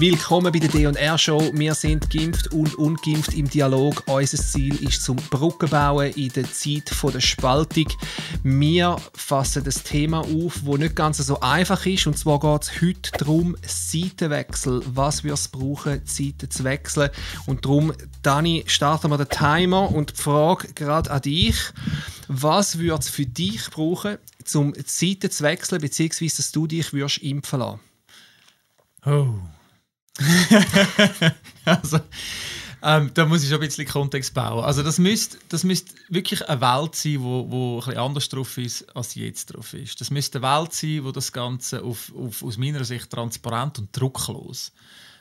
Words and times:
Willkommen 0.00 0.52
bei 0.52 0.60
der 0.60 0.68
D&R 0.68 1.18
Show. 1.18 1.50
Wir 1.54 1.74
sind 1.74 2.08
geimpft 2.08 2.52
und 2.52 2.76
ungeimpft 2.76 3.34
im 3.34 3.50
Dialog. 3.50 4.04
Unser 4.06 4.38
Ziel 4.38 4.76
ist 4.76 5.02
zum 5.02 5.16
Brücken 5.16 5.68
bauen 5.70 6.12
in 6.12 6.28
der 6.28 6.44
Zeit 6.52 6.92
der 7.02 7.18
Spaltung. 7.18 7.88
Wir 8.44 8.96
fassen 9.12 9.64
das 9.64 9.82
Thema 9.82 10.20
auf, 10.20 10.64
wo 10.64 10.76
nicht 10.76 10.94
ganz 10.94 11.16
so 11.16 11.40
einfach 11.40 11.84
ist. 11.84 12.06
Und 12.06 12.16
zwar 12.16 12.38
geht 12.38 12.62
es 12.62 12.80
heute 12.80 13.10
darum, 13.18 13.56
Seitenwechsel. 13.66 14.82
Was 14.86 15.24
wir 15.24 15.32
es 15.32 15.48
brauchen, 15.48 16.00
Seiten 16.04 16.48
zu 16.48 16.62
wechseln. 16.62 17.10
Und 17.46 17.64
darum, 17.64 17.92
Dani, 18.22 18.62
starten 18.68 19.10
wir 19.10 19.18
den 19.18 19.28
Timer 19.28 19.90
und 19.90 20.12
die 20.16 20.22
Frage 20.22 20.74
gerade 20.74 21.10
an 21.10 21.22
dich. 21.22 21.56
Was 22.28 22.78
würde 22.78 23.00
es 23.00 23.08
für 23.08 23.26
dich 23.26 23.68
brauchen, 23.68 24.18
um 24.54 24.74
die 24.74 24.84
Seiten 24.86 25.32
zu 25.32 25.42
wechseln, 25.42 25.80
beziehungsweise 25.80 26.36
dass 26.36 26.52
du 26.52 26.68
dich 26.68 26.92
würdest 26.92 27.18
impfen 27.18 27.58
lassen? 27.58 27.80
Oh. 29.04 29.57
also, 31.64 32.00
ähm, 32.82 33.10
da 33.14 33.26
muss 33.26 33.42
ich 33.42 33.48
schon 33.48 33.60
ein 33.60 33.66
bisschen 33.66 33.86
Kontext 33.86 34.34
bauen. 34.34 34.64
Also 34.64 34.82
das 34.82 34.98
müsste, 34.98 35.38
das 35.48 35.64
müsste 35.64 35.92
wirklich 36.08 36.48
eine 36.48 36.60
Welt 36.60 36.94
sein, 36.94 37.22
wo, 37.22 37.50
wo 37.50 37.74
ein 37.74 37.84
bisschen 37.84 37.98
anders 37.98 38.28
drauf 38.28 38.56
ist, 38.58 38.96
als 38.96 39.14
jetzt 39.14 39.46
drauf 39.46 39.74
ist. 39.74 40.00
Das 40.00 40.10
müsste 40.10 40.38
eine 40.38 40.60
Welt 40.60 40.72
sein, 40.72 41.04
wo 41.04 41.10
das 41.10 41.32
Ganze 41.32 41.82
auf, 41.82 42.12
auf, 42.16 42.42
aus 42.42 42.56
meiner 42.56 42.84
Sicht 42.84 43.10
transparent 43.10 43.78
und 43.78 43.88
drucklos 43.92 44.72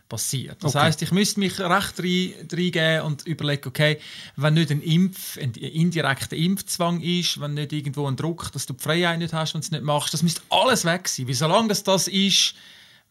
passiert. 0.08 0.64
Das 0.64 0.76
okay. 0.76 0.86
heißt, 0.86 1.02
ich 1.02 1.12
müsste 1.12 1.40
mich 1.40 1.60
recht 1.60 2.00
reingeben 2.00 3.02
und 3.02 3.26
überlegen, 3.28 3.68
okay, 3.68 4.00
wenn 4.36 4.54
nicht 4.54 4.72
ein 4.72 4.82
Impf, 4.82 5.38
ein 5.38 5.52
indirekter 5.54 6.36
Impfzwang 6.36 7.02
ist, 7.02 7.42
wenn 7.42 7.56
nicht 7.56 7.74
irgendwo 7.74 8.08
ein 8.08 8.16
Druck, 8.16 8.52
dass 8.52 8.66
du 8.66 8.74
die 8.74 8.84
Freiheit 8.84 9.20
nicht 9.20 9.34
hast, 9.34 9.54
wenn 9.54 9.62
du 9.62 9.66
es 9.66 9.72
nicht 9.72 9.84
machst, 9.84 10.14
das 10.14 10.24
müsste 10.24 10.42
alles 10.50 10.86
weg 10.86 11.08
sein. 11.08 11.28
Weil 11.28 11.34
solange 11.34 11.68
das, 11.70 11.84
das 11.84 12.08
ist, 12.08 12.54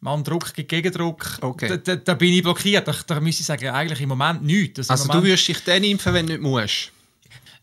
man 0.07 0.25
Druck 0.25 0.55
gegen 0.55 0.69
Gegendruck, 0.69 1.39
okay. 1.43 1.69
da, 1.69 1.77
da, 1.77 1.97
da, 1.97 2.15
bin 2.15 2.33
ich 2.33 2.43
blockiert. 2.43 2.87
Da, 2.87 2.95
da 3.07 3.21
müsste 3.21 3.41
ich 3.41 3.47
sagen, 3.47 3.69
eigentlich 3.69 4.01
im 4.01 4.09
Moment 4.09 4.43
nichts. 4.43 4.79
Also, 4.79 4.93
also 4.93 5.07
Moment, 5.09 5.25
du 5.25 5.29
würdest 5.29 5.49
dich 5.49 5.65
dann 5.65 5.85
impfen, 5.85 6.15
wenn 6.15 6.27
du 6.27 6.33
nicht 6.35 6.43
musst? 6.43 6.93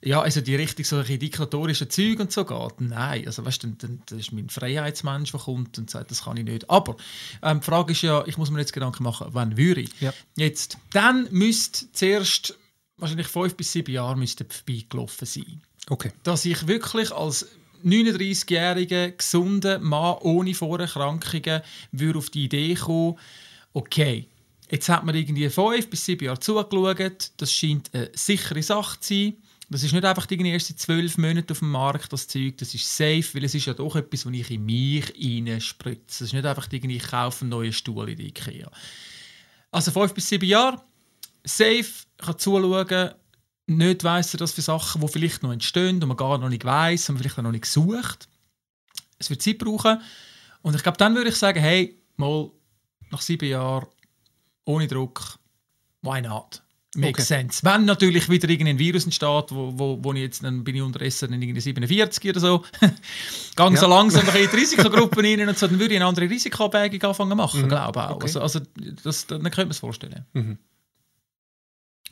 Ja, 0.05 0.21
also 0.21 0.41
die 0.41 0.55
richtig 0.55 0.85
solche 0.85 1.17
diktatorischen 1.17 1.89
Züge 1.89 2.23
und 2.23 2.31
so 2.31 2.43
geht. 2.43 2.81
Nein, 2.81 3.25
also 3.25 3.45
weißt 3.45 3.63
du, 3.63 3.67
dann, 3.67 4.01
dann 4.05 4.19
ist 4.19 4.33
mein 4.33 4.49
Freiheitsmensch, 4.49 5.31
der 5.31 5.39
kommt 5.39 5.77
und 5.77 5.89
sagt, 5.89 6.11
das 6.11 6.25
kann 6.25 6.35
ich 6.35 6.43
nicht. 6.43 6.69
Aber 6.69 6.97
ähm, 7.41 7.61
die 7.61 7.65
Frage 7.65 7.93
ist 7.93 8.01
ja, 8.01 8.23
ich 8.27 8.37
muss 8.37 8.51
mir 8.51 8.59
jetzt 8.59 8.73
Gedanken 8.73 9.03
machen, 9.03 9.27
wann 9.31 9.55
würde 9.55 9.81
ich? 9.81 10.01
Ja. 10.01 10.13
Jetzt, 10.35 10.77
dann 10.91 11.29
müsste 11.31 11.89
zuerst 11.93 12.57
wahrscheinlich 12.97 13.27
fünf 13.27 13.55
bis 13.55 13.71
sieben 13.71 13.93
Jahre 13.93 14.17
müsste 14.17 14.45
vorbeigelaufen 14.45 15.25
sein. 15.25 15.61
Okay. 15.89 16.11
Dass 16.23 16.43
ich 16.43 16.67
wirklich 16.67 17.13
als 17.13 17.47
39-jähriger, 17.83 19.11
gesunder 19.11 19.79
Mann 19.79 20.17
ohne 20.21 20.53
Vorerkrankungen 20.53 21.61
würde 21.91 22.19
auf 22.19 22.29
die 22.29 22.45
Idee 22.45 22.75
kommen, 22.75 23.17
okay, 23.73 24.27
jetzt 24.69 24.89
hat 24.89 25.03
man 25.03 25.15
irgendwie 25.15 25.49
fünf 25.49 25.89
bis 25.89 26.05
sieben 26.05 26.25
Jahre 26.25 26.39
zugeschaut, 26.39 27.31
das 27.37 27.53
scheint 27.53 27.93
eine 27.93 28.11
sichere 28.13 28.63
Sache 28.63 28.99
zu 28.99 29.13
sein. 29.13 29.33
Das 29.69 29.83
ist 29.83 29.93
nicht 29.93 30.05
einfach 30.05 30.25
die 30.25 30.51
ersten 30.51 30.77
zwölf 30.77 31.17
Monate 31.17 31.51
auf 31.51 31.59
dem 31.59 31.71
Markt, 31.71 32.13
das 32.13 32.27
Zeug, 32.27 32.57
das 32.57 32.75
ist 32.75 32.95
safe, 32.95 33.25
weil 33.33 33.45
es 33.45 33.55
ist 33.55 33.65
ja 33.65 33.73
doch 33.73 33.95
etwas, 33.95 34.25
was 34.25 34.33
ich 34.33 34.51
in 34.51 34.65
mich 34.65 35.11
reinspritze. 35.15 36.03
Es 36.07 36.21
ist 36.21 36.33
nicht 36.33 36.45
einfach 36.45 36.67
irgendwie, 36.71 36.97
ich 36.97 37.07
kaufe 37.07 37.41
einen 37.41 37.49
neuen 37.49 37.73
Stuhl 37.73 38.09
in 38.09 38.17
die 38.17 38.27
Ikea. 38.27 38.69
Also 39.71 39.91
fünf 39.91 40.13
bis 40.13 40.29
sieben 40.29 40.45
Jahre, 40.45 40.83
safe, 41.43 41.85
kann 42.17 42.37
zuschauen, 42.37 43.11
nicht 43.77 44.03
weiss 44.03 44.33
er 44.33 44.37
das 44.37 44.51
für 44.51 44.61
Sachen, 44.61 45.01
die 45.01 45.07
vielleicht 45.07 45.43
noch 45.43 45.51
entstehen 45.51 46.01
und 46.01 46.07
man 46.07 46.17
gar 46.17 46.37
noch 46.37 46.49
nicht 46.49 46.65
weiß 46.65 47.09
und 47.09 47.15
man 47.15 47.23
vielleicht 47.23 47.37
noch 47.37 47.51
nicht 47.51 47.63
gesucht. 47.63 48.27
Es 49.19 49.29
wird 49.29 49.41
Zeit 49.41 49.57
brauchen. 49.57 50.01
Und 50.61 50.75
ich 50.75 50.83
glaube, 50.83 50.97
dann 50.97 51.15
würde 51.15 51.29
ich 51.29 51.35
sagen, 51.35 51.59
hey, 51.59 51.97
mal 52.17 52.49
nach 53.11 53.21
sieben 53.21 53.49
Jahren, 53.49 53.87
ohne 54.65 54.87
Druck, 54.87 55.37
why 56.01 56.21
not? 56.21 56.61
Makes 56.95 57.21
okay. 57.21 57.23
sense. 57.23 57.63
Wenn 57.63 57.85
natürlich 57.85 58.29
wieder 58.29 58.47
irgendein 58.47 58.77
Virus 58.77 59.05
entsteht, 59.05 59.45
wo, 59.49 59.73
wo, 59.75 59.97
wo 60.01 60.13
ich 60.13 60.19
jetzt, 60.19 60.43
dann 60.43 60.63
bin 60.63 60.75
ich 60.75 60.81
unterdessen 60.81 61.33
in 61.33 61.41
irgendwie 61.41 61.61
47 61.61 62.29
oder 62.29 62.39
so, 62.39 62.63
gehe 63.55 63.69
ja. 63.71 63.75
so 63.75 63.87
langsam 63.87 64.27
in 64.27 64.31
die 64.31 64.55
Risikogruppen 64.55 65.25
rein 65.25 65.49
und 65.49 65.57
so, 65.57 65.67
dann 65.67 65.79
würde 65.79 65.95
ich 65.95 65.99
eine 65.99 66.07
andere 66.07 66.29
Risikoabwägung 66.29 67.01
anfangen 67.01 67.35
machen, 67.35 67.63
mhm. 67.63 67.69
glaube 67.69 67.99
ich 67.99 68.05
auch. 68.05 68.15
Okay. 68.15 68.25
Also, 68.25 68.41
also 68.41 68.59
das, 69.03 69.25
dann 69.25 69.41
könnte 69.41 69.61
man 69.65 69.71
es 69.71 69.79
vorstellen. 69.79 70.25
Mhm. 70.33 70.59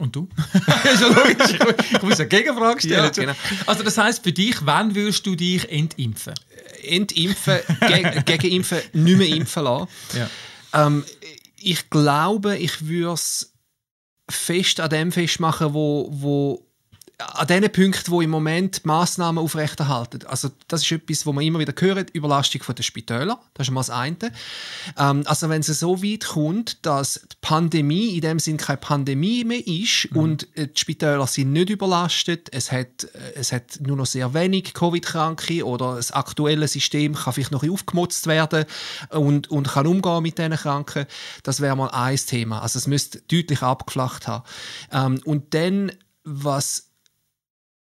Und 0.02 0.16
du? 0.16 0.28
ist 0.94 1.02
ja 1.02 1.08
logisch. 1.10 1.76
Ich 1.92 2.02
muss 2.02 2.20
eine 2.20 2.28
Gegenfrage 2.28 2.80
stellen. 2.80 3.04
Ja, 3.04 3.10
genau. 3.10 3.34
Also 3.68 3.84
das 3.84 4.00
heißt 4.00 4.24
für 4.24 4.32
dich, 4.32 4.56
wann 4.66 4.96
würdest 4.96 5.28
du 5.28 5.36
dich 5.36 5.72
entimpfen? 5.72 6.34
Entimpfen, 6.82 7.60
ge 7.82 8.24
gegenimpfen, 8.26 8.80
nicht 8.94 9.18
mehr 9.20 9.28
impfen 9.28 9.64
lassen. 9.64 9.88
Ja. 10.18 10.88
Ähm, 10.88 11.06
ich 11.56 11.92
glaube, 11.92 12.58
ich 12.58 12.88
würde 12.88 13.14
es 13.14 13.54
fest 14.28 14.80
an 14.80 14.90
dem 14.90 15.12
festmachen, 15.12 15.76
wo, 15.76 16.10
wo 16.12 16.71
an 17.22 17.48
den 17.48 17.72
Punkten, 17.72 18.12
wo 18.12 18.22
im 18.22 18.30
Moment 18.30 18.84
die 18.84 18.88
Massnahmen 18.88 19.38
aufrechterhalten. 19.38 20.26
Also 20.26 20.50
das 20.68 20.84
ist 20.84 20.92
etwas, 20.92 21.26
wo 21.26 21.34
man 21.34 21.44
immer 21.44 21.60
wieder 21.60 21.74
hört, 21.78 22.10
Überlastung 22.12 22.62
der 22.76 22.84
Spitäler. 22.84 23.40
Das 23.54 23.68
ist 23.68 23.72
mal 23.72 23.82
das 23.82 23.90
eine. 23.90 24.18
Ähm, 24.98 25.24
also 25.26 25.50
wenn 25.50 25.62
es 25.62 25.68
so 25.68 26.04
weit 26.04 26.26
kommt, 26.26 26.86
dass 26.86 27.22
die 27.32 27.38
Pandemie 27.42 28.16
in 28.16 28.22
dem 28.22 28.40
Sinn 28.40 28.58
keine 28.58 28.78
Pandemie 28.78 29.44
mehr 29.44 29.66
ist 29.66 30.10
mhm. 30.12 30.18
und 30.18 30.58
äh, 30.58 30.68
die 30.68 30.80
Spitäler 30.80 31.28
sind 31.28 31.54
nicht 31.54 31.70
überlastet, 31.70 32.50
es 32.52 32.72
hat, 32.72 33.06
äh, 33.14 33.34
es 33.36 33.52
hat 33.52 33.80
nur 33.82 33.98
noch 33.98 34.06
sehr 34.06 34.34
wenig 34.34 34.74
Covid-Kranke 34.74 35.66
oder 35.66 35.96
das 35.96 36.12
aktuelle 36.12 36.68
System 36.68 37.16
kann 37.16 37.34
vielleicht 37.34 37.52
noch 37.52 37.68
aufgemutzt 37.68 38.28
werden 38.28 38.66
und, 39.10 39.50
und 39.50 39.68
kann 39.70 39.88
umgehen 39.88 40.24
mit 40.24 40.38
diesen 40.38 40.54
Kranken, 40.54 41.06
das 41.44 41.62
wäre 41.62 41.76
mal 41.76 41.90
ein 41.90 42.18
Thema. 42.18 42.62
Also 42.62 42.80
es 42.80 42.88
müsste 42.88 43.22
deutlich 43.22 43.62
abgeflacht 43.62 44.28
haben. 44.28 44.44
Ähm, 44.92 45.22
und 45.26 45.54
dann, 45.54 45.92
was 46.24 46.91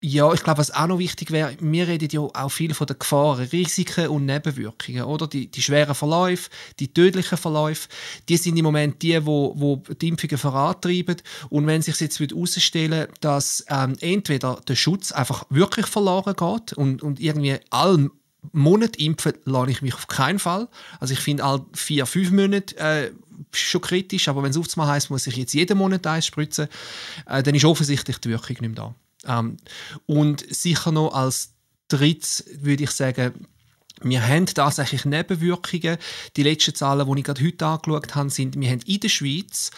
ja, 0.06 0.30
ich 0.34 0.42
glaube, 0.42 0.58
was 0.58 0.70
auch 0.70 0.86
noch 0.86 0.98
wichtig 0.98 1.30
wäre, 1.30 1.56
wir 1.60 1.88
reden 1.88 2.10
ja 2.12 2.20
auch 2.20 2.50
viel 2.50 2.74
von 2.74 2.86
den 2.86 2.98
Gefahren, 2.98 3.48
Risiken 3.50 4.08
und 4.08 4.26
Nebenwirkungen, 4.26 5.04
oder? 5.04 5.26
Die, 5.26 5.50
die 5.50 5.62
schweren 5.62 5.94
Verläufe, 5.94 6.50
die 6.78 6.92
tödlichen 6.92 7.38
Verläufe, 7.38 7.88
die 8.28 8.36
sind 8.36 8.58
im 8.58 8.66
Moment 8.66 9.00
die, 9.00 9.24
wo, 9.24 9.54
wo 9.56 9.82
die 9.94 10.08
Impfungen 10.08 10.36
vorantreiben. 10.36 11.16
Und 11.48 11.66
wenn 11.66 11.80
sich 11.80 11.98
jetzt 12.00 12.20
herausstellen 12.20 13.08
dass 13.22 13.64
ähm, 13.70 13.96
entweder 14.00 14.60
der 14.68 14.76
Schutz 14.76 15.10
einfach 15.10 15.46
wirklich 15.48 15.86
verloren 15.86 16.36
geht 16.36 16.74
und, 16.74 17.02
und 17.02 17.18
irgendwie 17.18 17.56
allen 17.70 18.10
Monat 18.52 18.96
impfen 18.96 19.32
lasse 19.46 19.70
ich 19.70 19.80
mich 19.80 19.94
auf 19.94 20.06
keinen 20.06 20.38
Fall. 20.38 20.68
Also 21.00 21.14
ich 21.14 21.20
finde 21.20 21.44
all 21.44 21.64
vier, 21.72 22.04
fünf 22.04 22.30
Monate 22.30 22.76
äh, 22.76 23.10
schon 23.52 23.80
kritisch, 23.80 24.28
aber 24.28 24.42
wenn 24.42 24.50
es 24.50 24.58
aufzumal 24.58 24.88
heisst, 24.88 25.08
muss 25.08 25.26
ich 25.26 25.36
jetzt 25.36 25.54
jeden 25.54 25.78
Monat 25.78 26.06
eins 26.06 26.26
spritzen, 26.26 26.68
äh, 27.24 27.42
dann 27.42 27.54
ist 27.54 27.64
offensichtlich 27.64 28.18
die 28.18 28.28
Wirkung 28.28 28.56
nicht 28.60 28.60
mehr 28.60 28.70
da. 28.70 28.94
Ähm, 29.26 29.56
und 30.06 30.44
sicher 30.54 30.92
noch 30.92 31.14
als 31.14 31.54
drittes 31.88 32.44
würde 32.60 32.84
ich 32.84 32.90
sagen, 32.90 33.46
wir 34.02 34.26
haben 34.26 34.46
tatsächlich 34.46 35.04
Nebenwirkungen. 35.04 35.98
Die 36.36 36.42
letzten 36.42 36.74
Zahlen, 36.74 37.06
die 37.06 37.20
ich 37.20 37.24
gerade 37.24 37.44
heute 37.44 37.66
angeschaut 37.66 38.14
habe, 38.14 38.30
sind, 38.30 38.58
wir 38.58 38.70
haben 38.70 38.80
in 38.86 39.00
der 39.00 39.08
Schweiz 39.08 39.70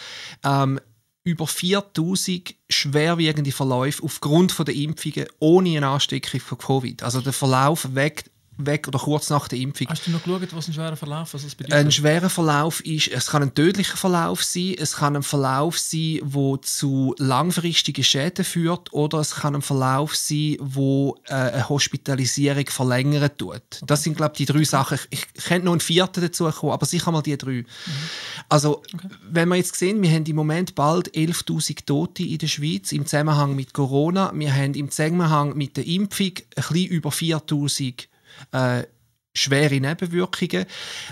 ähm, 0.43 0.79
über 1.23 1.45
4000 1.45 2.55
schwerwiegende 2.69 3.51
Verläufe 3.51 4.03
aufgrund 4.03 4.57
der 4.65 4.75
Impfungen 4.75 5.27
ohne 5.39 5.77
eine 5.77 5.87
Ansteckung 5.87 6.39
von 6.39 6.57
Covid. 6.57 7.03
Also 7.03 7.21
der 7.21 7.33
Verlauf 7.33 7.95
weg 7.95 8.25
weg 8.57 8.87
oder 8.87 8.99
kurz 8.99 9.29
nach 9.29 9.47
der 9.47 9.59
Impfung. 9.59 9.87
Hast 9.89 10.07
du 10.07 10.11
noch 10.11 10.23
geschaut, 10.23 10.55
was 10.55 10.67
ein 10.67 10.73
schwerer 10.73 10.95
Verlauf 10.95 11.33
was 11.33 11.43
das 11.43 11.55
bedeutet? 11.55 11.77
Ein 11.77 11.91
schwerer 11.91 12.29
Verlauf 12.29 12.81
ist, 12.81 13.07
es 13.09 13.27
kann 13.27 13.43
ein 13.43 13.53
tödlicher 13.53 13.97
Verlauf 13.97 14.43
sein, 14.43 14.75
es 14.77 14.95
kann 14.95 15.15
ein 15.15 15.23
Verlauf 15.23 15.77
sein, 15.77 16.19
der 16.23 16.61
zu 16.61 17.15
langfristigen 17.17 18.03
Schäden 18.03 18.45
führt 18.45 18.91
oder 18.93 19.19
es 19.19 19.35
kann 19.35 19.55
ein 19.55 19.61
Verlauf 19.61 20.15
sein, 20.15 20.57
wo 20.59 21.17
äh, 21.27 21.33
eine 21.33 21.69
Hospitalisierung 21.69 22.65
verlängern 22.67 23.29
tut. 23.37 23.55
Okay. 23.55 23.85
Das 23.85 24.03
sind, 24.03 24.17
glaube 24.17 24.33
ich, 24.37 24.45
die 24.45 24.51
drei 24.51 24.63
Sachen. 24.63 24.99
Ich, 25.09 25.25
ich 25.33 25.43
könnte 25.43 25.65
noch 25.65 25.73
einen 25.73 25.81
vierten 25.81 26.21
dazu 26.21 26.49
kommen, 26.49 26.73
aber 26.73 26.85
sicher 26.85 27.11
mal 27.11 27.21
die 27.21 27.37
drei. 27.37 27.51
Mhm. 27.51 27.65
Also, 28.49 28.81
okay. 28.93 29.09
wenn 29.29 29.49
wir 29.49 29.55
jetzt 29.55 29.75
sehen, 29.75 30.01
wir 30.01 30.11
haben 30.11 30.25
im 30.25 30.35
Moment 30.35 30.75
bald 30.75 31.13
11'000 31.13 31.85
Tote 31.85 32.23
in 32.23 32.37
der 32.37 32.47
Schweiz 32.47 32.91
im 32.91 33.05
Zusammenhang 33.05 33.55
mit 33.55 33.73
Corona. 33.73 34.31
Wir 34.33 34.53
haben 34.53 34.73
im 34.73 34.89
Zusammenhang 34.89 35.55
mit 35.55 35.77
der 35.77 35.85
Impfung 35.85 36.27
ein 36.27 36.33
bisschen 36.55 36.85
über 36.87 37.09
4'000 37.09 38.07
äh, 38.51 38.83
schwere 39.33 39.79
Nebenwirkungen. 39.79 40.65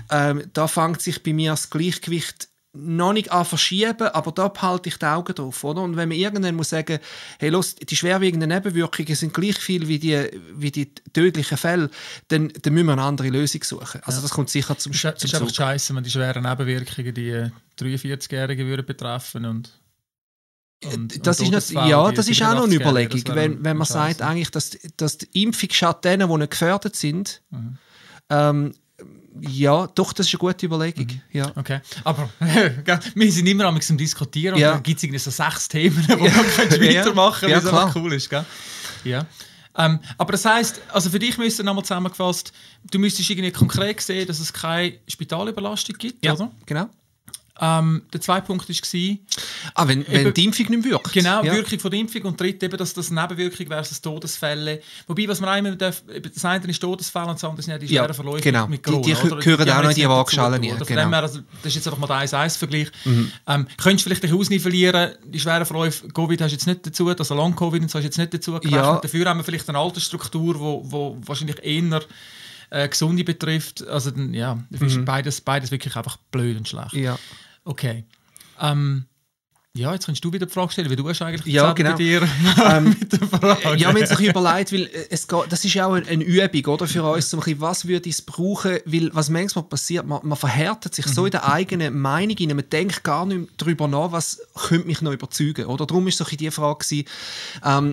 Ähm, 0.10 0.44
da 0.54 0.68
fängt 0.68 1.02
sich 1.02 1.22
bei 1.24 1.34
mir 1.34 1.52
das 1.52 1.70
Gleichgewicht 1.70 2.50
noch 2.78 3.14
nicht 3.14 3.32
an 3.32 3.46
verschieben, 3.46 4.08
aber 4.10 4.32
da 4.32 4.50
behalte 4.50 4.90
ich 4.90 4.98
die 4.98 5.06
Augen 5.06 5.34
drauf. 5.34 5.64
Oder? 5.64 5.82
Und 5.82 5.96
wenn 5.96 6.10
man 6.10 6.18
irgendwann 6.18 6.56
muss 6.56 6.70
sagen, 6.70 7.00
hey, 7.40 7.50
los, 7.50 7.76
die 7.76 7.96
schwerwiegenden 7.96 8.50
Nebenwirkungen 8.50 9.16
sind 9.16 9.34
gleich 9.34 9.58
viel 9.58 9.88
wie 9.88 10.00
die, 10.00 10.30
wie 10.54 10.72
die 10.72 10.94
tödlichen 11.14 11.58
Fälle, 11.58 11.90
dann, 12.28 12.52
dann 12.62 12.74
müssen 12.74 12.88
wir 12.88 12.94
eine 12.94 13.04
andere 13.04 13.30
Lösung 13.30 13.64
suchen. 13.64 14.02
Also 14.04 14.22
das 14.22 14.32
kommt 14.32 14.50
sicher 14.50 14.78
zum, 14.78 14.94
Schluss. 14.94 15.14
Es 15.18 15.24
ist 15.24 15.36
einfach 15.36 15.54
scheiße, 15.54 15.96
wenn 15.96 16.04
die 16.04 16.12
schweren 16.12 16.44
Nebenwirkungen 16.44 17.14
die 17.14 17.50
43-Jährigen 17.80 18.68
würden 18.68 18.86
betreffen 18.86 19.46
und 19.46 19.72
und, 20.84 21.26
das 21.26 21.40
und 21.40 21.54
ist 21.54 21.74
nicht, 21.74 21.88
ja, 21.88 22.12
das 22.12 22.28
ist 22.28 22.42
auch 22.44 22.54
noch 22.54 22.66
eine 22.66 22.76
Überlegung. 22.76 23.22
Wenn, 23.36 23.64
wenn 23.64 23.78
man 23.78 23.88
sagt, 23.88 24.22
eigentlich, 24.22 24.52
dass, 24.52 24.78
dass 24.98 25.18
die 25.18 25.44
Impfung 25.44 25.70
schadet 25.72 26.06
denen, 26.06 26.30
die 26.30 26.38
nicht 26.38 26.52
gefährdet 26.52 26.96
sind, 26.96 27.42
mhm. 27.50 27.78
ähm, 28.30 28.74
ja, 29.42 29.88
doch, 29.88 30.14
das 30.14 30.28
ist 30.28 30.34
eine 30.34 30.40
gute 30.40 30.66
Überlegung. 30.66 31.08
Mhm. 31.08 31.22
Ja. 31.32 31.52
Okay. 31.56 31.82
Aber 32.04 32.30
wir 32.40 33.32
sind 33.32 33.48
immer 33.48 33.66
am 33.66 33.80
Diskutieren 33.80 34.58
ja. 34.58 34.70
und 34.70 34.76
dann 34.76 34.84
gibt 34.84 34.98
es 34.98 35.04
irgendwie 35.04 35.20
so 35.20 35.32
sechs 35.32 35.68
Themen, 35.68 35.98
wo 36.08 36.26
ja. 36.26 36.32
man 36.32 36.82
weitermachen 36.82 37.50
ja. 37.50 37.60
ja, 37.60 37.92
cool 37.96 38.14
ist. 38.14 38.30
Gell? 38.30 38.46
Ja. 39.04 39.26
Ähm, 39.78 40.00
aber 40.18 40.32
das 40.32 40.46
heisst, 40.46 40.82
also 40.94 41.10
für 41.10 41.20
dich 41.20 41.38
müsste 41.38 41.64
nochmal 41.64 41.84
zusammengefasst, 41.84 42.54
du 42.92 42.98
müsstest 42.98 43.30
irgendwie 43.30 43.52
konkret 43.52 44.00
sehen, 44.00 44.26
dass 44.26 44.40
es 44.40 44.54
keine 44.54 45.00
Spitalüberlastung 45.08 45.98
gibt, 45.98 46.24
ja, 46.24 46.34
oder? 46.34 46.52
genau. 46.66 46.90
Ähm, 47.60 48.02
der 48.12 48.22
zweite 48.22 48.48
Punkt 48.48 48.68
war... 48.68 49.18
Ah, 49.76 49.88
wenn, 49.88 50.06
wenn 50.08 50.34
die 50.34 50.44
Impfung 50.44 50.70
nicht 50.70 50.84
wirkt. 50.84 51.14
Genau, 51.14 51.44
ja. 51.44 51.54
Wirkung 51.54 51.80
von 51.80 51.92
der 51.92 52.00
Impfung 52.00 52.22
und 52.24 52.40
dritt 52.40 52.62
eben, 52.62 52.78
dass 52.78 52.94
das 52.94 53.12
Nebenwirkung 53.12 53.68
versus 53.68 54.02
Todesfälle. 54.02 54.82
Wobei, 55.08 55.28
was 55.28 55.40
man 55.40 55.50
auch 55.50 55.58
immer 55.58 55.76
darf, 55.76 56.04
das 56.34 56.44
eine 56.44 56.66
ist 56.68 56.82
Todesfälle 56.82 57.28
und 57.28 57.36
das 57.36 57.44
andere 57.44 57.62
sind 57.62 57.72
ja 57.72 57.78
die 57.78 57.88
schweren 57.88 58.08
ja, 58.08 58.14
Verläufe 58.14 58.42
genau. 58.42 58.68
mit 58.68 58.84
Corona. 58.84 59.02
Die, 59.02 59.14
die 59.14 59.32
oder? 59.32 59.42
gehören 59.42 59.66
die 59.66 59.72
auch 59.72 59.84
noch 59.84 59.90
in 59.90 59.96
die 59.96 60.10
Waagschale. 60.10 60.60
Genau. 60.60 60.86
Her, 60.86 61.14
also, 61.24 61.40
das 61.64 61.68
ist 61.68 61.76
jetzt 61.76 61.88
einfach 61.88 62.00
mal 62.00 62.08
der 62.08 62.28
1-1-Vergleich. 62.28 62.92
Mhm. 63.06 63.32
Ähm, 63.48 63.68
könntest 63.78 64.06
du 64.06 64.10
vielleicht 64.10 64.24
dich 64.24 64.34
ausnivellieren, 64.34 65.12
die 65.24 65.40
schweren 65.40 65.66
Verläufe, 65.66 66.08
Covid 66.10 66.42
hast 66.42 66.52
du 66.52 66.56
jetzt 66.56 66.68
nicht 66.68 66.86
dazu, 66.86 67.08
also 67.08 67.36
Long-Covid 67.36 67.82
und 67.82 67.90
so 67.90 68.00
hast 68.00 68.04
du 68.04 68.08
jetzt 68.08 68.18
nicht 68.18 68.34
dazu 68.34 68.52
gerechnet. 68.54 68.74
Ja. 68.74 69.00
Dafür 69.00 69.26
haben 69.30 69.40
wir 69.40 69.44
vielleicht 69.44 69.70
eine 69.70 69.78
Altersstruktur, 69.78 70.60
wo, 70.60 70.82
wo 70.86 71.18
wahrscheinlich 71.26 71.64
eher 71.64 72.02
äh, 72.70 72.88
Gesunde 72.88 73.24
betrifft. 73.24 73.88
Also 73.88 74.12
ja, 74.12 74.56
mhm. 74.70 75.06
beides, 75.06 75.42
beides 75.42 75.72
wirklich 75.72 75.96
einfach 75.96 76.18
blöd 76.32 76.58
und 76.58 76.68
schlecht. 76.68 76.94
Ja. 76.94 77.18
Okay. 77.64 78.06
Ähm, 78.60 79.06
ja, 79.78 79.92
jetzt 79.92 80.06
kannst 80.06 80.24
du 80.24 80.32
wieder 80.32 80.46
die 80.46 80.54
Frage 80.54 80.72
stellen, 80.72 80.90
wie 80.90 80.96
du 80.96 81.08
hast 81.10 81.22
eigentlich 81.22 81.54
ja, 81.54 81.74
genau. 81.74 81.92
bei 81.92 81.98
dir 81.98 82.22
ähm, 82.66 82.84
mit 83.00 83.12
der 83.12 83.28
Frage. 83.28 83.78
Ja, 83.78 83.94
wir 83.94 84.02
haben 84.02 84.06
sich 84.06 84.30
überlegt, 84.30 84.72
weil 84.72 84.90
es 85.10 85.28
geht, 85.28 85.44
das 85.50 85.66
ist 85.66 85.74
ja 85.74 85.88
auch 85.88 85.96
eine 85.96 86.24
Übung 86.24 86.74
oder, 86.74 86.88
für 86.88 87.04
uns, 87.04 87.30
so 87.30 87.42
ein 87.42 87.60
was 87.60 87.86
würde 87.86 88.10
es 88.10 88.22
brauchen, 88.22 88.78
weil 88.86 89.10
was 89.14 89.30
manchmal 89.30 89.66
passiert, 89.66 90.06
man, 90.06 90.22
man 90.24 90.38
verhärtet 90.38 90.96
sich 90.96 91.06
mhm. 91.08 91.12
so 91.12 91.26
in 91.26 91.32
der 91.32 91.52
eigenen 91.52 92.00
Meinung 92.00 92.38
rein, 92.40 92.56
man 92.56 92.70
denkt 92.70 93.04
gar 93.04 93.26
nicht 93.26 93.50
darüber 93.58 93.90
nach, 93.90 94.14
was 94.14 94.42
könnte 94.56 94.88
mich 94.88 95.02
noch 95.02 95.12
überzeugen, 95.12 95.66
oder? 95.66 95.86
Darum 95.86 96.06
war 96.06 96.12
so 96.14 96.24
die 96.24 96.52
Frage 96.52 96.80
gewesen, 96.80 97.08
ähm, 97.66 97.92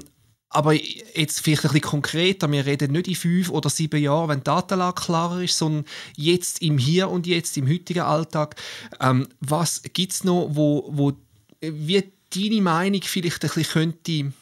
aber 0.52 0.75
jetzt 0.75 1.40
vielleicht 1.40 1.64
ein 1.64 1.72
bisschen 1.72 1.81
konkreter, 1.81 2.50
wir 2.50 2.66
reden 2.66 2.93
nicht 2.93 3.08
in 3.08 3.14
fünf 3.14 3.49
oder 3.49 3.70
sieben 3.70 4.02
Jahren, 4.02 4.28
wenn 4.28 4.38
die 4.40 4.44
Datenlage 4.44 5.00
klarer 5.00 5.43
ist, 5.43 5.56
sondern 5.56 5.84
jetzt 6.16 6.60
im 6.60 6.78
Hier 6.78 7.08
und 7.08 7.26
Jetzt, 7.26 7.56
im 7.56 7.69
heutigen 7.69 8.02
Alltag. 8.02 8.56
Ähm, 9.00 9.28
was 9.40 9.82
gibt 9.93 10.12
es 10.12 10.25
noch, 10.25 10.49
wo, 10.52 10.88
wo 10.93 11.12
wie 11.60 12.04
deine 12.34 12.62
Meinung 12.62 13.02
vielleicht 13.02 13.44
ein 13.44 13.50
bisschen 13.50 13.64
könnte 13.64 14.32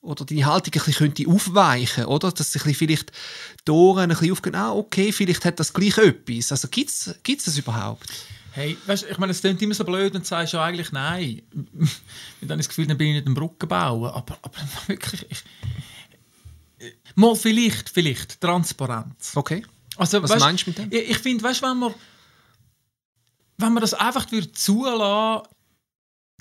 oder 0.00 0.24
deine 0.24 0.46
Haltung 0.46 0.72
ein 0.74 0.84
bisschen 0.84 0.94
könnte 0.94 1.28
aufweichen, 1.28 2.06
oder? 2.06 2.32
Dass 2.32 2.52
sich 2.52 2.62
vielleicht 2.76 3.12
die 3.66 3.70
Ohren 3.70 4.02
ein 4.02 4.08
bisschen 4.10 4.32
aufgehen, 4.32 4.54
ah, 4.54 4.72
okay, 4.72 5.12
vielleicht 5.12 5.44
hat 5.44 5.60
das 5.60 5.72
gleich 5.72 5.96
etwas. 5.98 6.52
Also 6.52 6.68
gibt 6.68 6.90
es 6.90 7.44
das 7.44 7.58
überhaupt? 7.58 8.08
Hey, 8.52 8.76
weißt, 8.86 9.06
ich 9.10 9.18
meine, 9.18 9.32
es 9.32 9.40
klingt 9.40 9.62
immer 9.62 9.74
so 9.74 9.84
blöd 9.84 10.14
und 10.14 10.26
sagst 10.26 10.52
ja 10.52 10.64
eigentlich 10.64 10.92
nein. 10.92 11.42
Dann 12.40 12.50
habe 12.50 12.60
ich 12.60 12.66
das 12.66 12.68
Gefühl, 12.68 12.86
dann 12.86 12.98
bin 12.98 13.08
ich 13.08 13.14
nicht 13.14 13.26
ein 13.26 13.34
Brücken 13.34 13.68
bauen. 13.68 14.10
Aber, 14.10 14.38
aber 14.42 14.58
wirklich, 14.86 15.26
ich, 15.28 16.92
mal 17.14 17.34
vielleicht, 17.34 17.88
vielleicht 17.88 18.40
Transparenz. 18.40 19.36
Okay. 19.36 19.64
Also, 19.96 20.22
Was 20.22 20.30
weißt, 20.30 20.40
meinst 20.40 20.66
du 20.66 20.70
mit 20.70 20.78
dem? 20.78 20.92
Ich, 20.92 21.10
ich 21.10 21.18
finde, 21.18 21.44
weißt, 21.44 21.62
wenn 21.62 21.78
man 21.78 21.94
wenn 23.62 23.72
man 23.72 23.80
das 23.80 23.94
einfach 23.94 24.30
würde 24.30 24.52
zulassen 24.52 25.48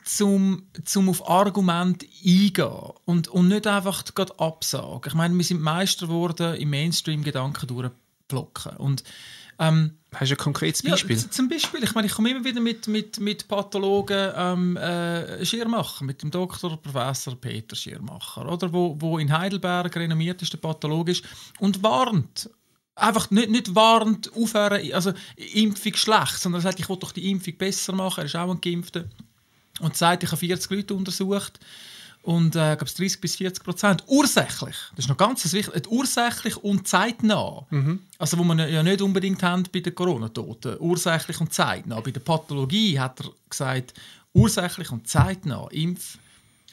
zum, 0.03 0.67
zum 0.83 1.09
auf 1.09 1.29
Argument 1.29 2.03
eingehen 2.25 2.91
und, 3.05 3.27
und 3.27 3.47
nicht 3.47 3.67
einfach 3.67 4.03
gerade 4.15 4.37
absagen. 4.39 5.03
Ich 5.05 5.13
meine, 5.13 5.35
wir 5.35 5.43
sind 5.43 5.61
Meister 5.61 6.07
geworden, 6.07 6.55
im 6.55 6.71
Mainstream-Gedanken 6.71 7.67
durchzupflocken. 7.67 8.77
Und 8.77 9.03
ähm, 9.61 9.91
Hast 10.13 10.29
du 10.29 10.35
ein 10.35 10.37
konkretes 10.37 10.83
Beispiel? 10.83 11.15
Ja, 11.15 11.29
zum 11.29 11.47
Beispiel, 11.47 11.81
ich 11.83 11.93
meine, 11.93 12.07
ich 12.07 12.13
komme 12.13 12.31
immer 12.31 12.43
wieder 12.43 12.59
mit, 12.59 12.85
mit, 12.87 13.17
mit 13.21 13.47
Pathologen 13.47 14.31
ähm, 14.35 14.75
äh, 14.75 15.45
Schirmacher, 15.45 16.03
mit 16.03 16.21
dem 16.21 16.31
Doktor 16.31 16.75
Professor 16.81 17.39
Peter 17.39 17.77
Schirmacher, 17.77 18.45
oder, 18.51 18.73
wo, 18.73 18.97
wo 18.99 19.17
in 19.19 19.31
Heidelberg 19.31 19.95
renommiertester 19.95 20.57
Pathologe 20.57 21.13
ist 21.13 21.23
und 21.59 21.81
warnt. 21.81 22.49
Einfach 22.95 23.31
nicht, 23.31 23.49
nicht 23.49 23.73
warnt 23.73 24.29
aufhören, 24.35 24.91
also 24.91 25.13
Impfung 25.53 25.95
schlecht, 25.95 26.39
sondern 26.39 26.59
er 26.59 26.63
sagt, 26.63 26.81
ich 26.81 26.89
will 26.89 26.97
doch 26.97 27.13
die 27.13 27.31
Impfung 27.31 27.55
besser 27.57 27.93
machen, 27.93 28.19
er 28.19 28.25
ist 28.25 28.35
auch 28.35 28.51
ein 28.51 28.59
Geimpfter 28.59 29.05
und 29.79 29.95
sagt, 29.95 30.23
ich 30.23 30.31
habe 30.31 30.39
40 30.39 30.71
Leute 30.71 30.93
untersucht 30.93 31.57
und 32.23 32.55
äh, 32.55 32.75
glaube 32.75 32.85
30 32.85 33.19
bis 33.19 33.35
40 33.35 33.63
Prozent. 33.63 34.03
Ursächlich, 34.07 34.75
das 34.95 35.05
ist 35.05 35.09
noch 35.09 35.17
ganz 35.17 35.51
wichtig, 35.51 35.89
ursächlich 35.89 36.57
und 36.57 36.87
zeitnah. 36.87 37.65
Mhm. 37.69 38.01
Also 38.17 38.37
wo 38.37 38.43
man 38.43 38.59
ja 38.59 38.83
nicht 38.83 39.01
unbedingt 39.01 39.41
haben 39.43 39.63
bei 39.71 39.79
den 39.79 39.95
Corona-Toten. 39.95 40.77
Ursächlich 40.79 41.39
und 41.41 41.53
zeitnah. 41.53 41.99
Bei 41.99 42.11
der 42.11 42.19
Pathologie 42.19 42.99
hat 42.99 43.21
er 43.21 43.31
gesagt, 43.49 43.93
ursächlich 44.33 44.91
und 44.91 45.07
zeitnah 45.07 45.67
Impf, 45.71 46.19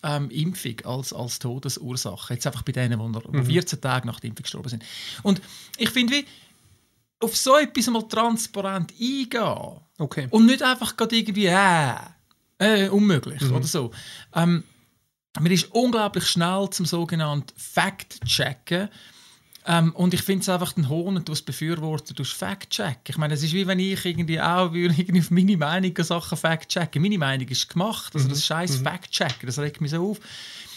ähm, 0.02 0.30
Impfung 0.30 0.80
als, 0.84 1.12
als 1.12 1.38
Todesursache. 1.38 2.34
Jetzt 2.34 2.46
einfach 2.46 2.62
bei 2.62 2.72
denen, 2.72 3.00
die 3.00 3.36
mhm. 3.38 3.46
14 3.46 3.80
Tage 3.80 4.06
nach 4.06 4.20
der 4.20 4.28
Impfung 4.28 4.42
gestorben 4.42 4.68
sind. 4.68 4.84
Und 5.22 5.40
ich 5.78 5.90
finde, 5.90 6.14
wie 6.14 6.26
auf 7.20 7.36
so 7.36 7.56
etwas 7.56 7.88
mal 7.88 8.02
transparent 8.02 8.92
eingehen 8.92 9.80
okay. 9.98 10.28
und 10.30 10.46
nicht 10.46 10.62
einfach 10.62 10.94
irgendwie 11.10 11.46
äh, 11.46 11.94
äh, 12.58 12.88
unmöglich 12.88 13.40
mhm. 13.40 13.54
oder 13.54 13.66
so. 13.66 13.90
Ähm, 14.34 14.62
man 15.40 15.52
ist 15.52 15.72
unglaublich 15.72 16.26
schnell 16.26 16.68
zum 16.70 16.86
sogenannten 16.86 17.52
Fact-Checken. 17.56 18.88
Ähm, 19.66 19.94
und 19.94 20.14
ich 20.14 20.22
finde 20.22 20.42
es 20.42 20.48
einfach 20.48 20.72
den 20.72 20.88
Hohn 20.88 21.22
du 21.24 21.32
es 21.32 21.42
befürworten, 21.42 22.16
du 22.16 22.24
Fact-Check. 22.24 23.00
Ich 23.06 23.18
meine, 23.18 23.34
es 23.34 23.42
ist 23.42 23.52
wie 23.52 23.66
wenn 23.66 23.78
ich 23.78 24.04
irgendwie 24.04 24.40
auch 24.40 24.72
irgendwie 24.72 25.20
auf 25.20 25.30
meine 25.30 25.56
Meinung 25.58 25.92
Sachen 25.98 26.38
Fact-Checken. 26.38 27.02
Meine 27.02 27.18
Meinung 27.18 27.46
ist 27.48 27.68
gemacht, 27.68 28.14
also 28.14 28.28
das 28.28 28.38
mhm. 28.38 28.42
scheiß 28.42 28.78
mhm. 28.78 28.84
Fact-Checken, 28.84 29.46
das 29.46 29.58
regt 29.58 29.80
mich 29.80 29.90
so 29.90 30.10
auf. 30.10 30.20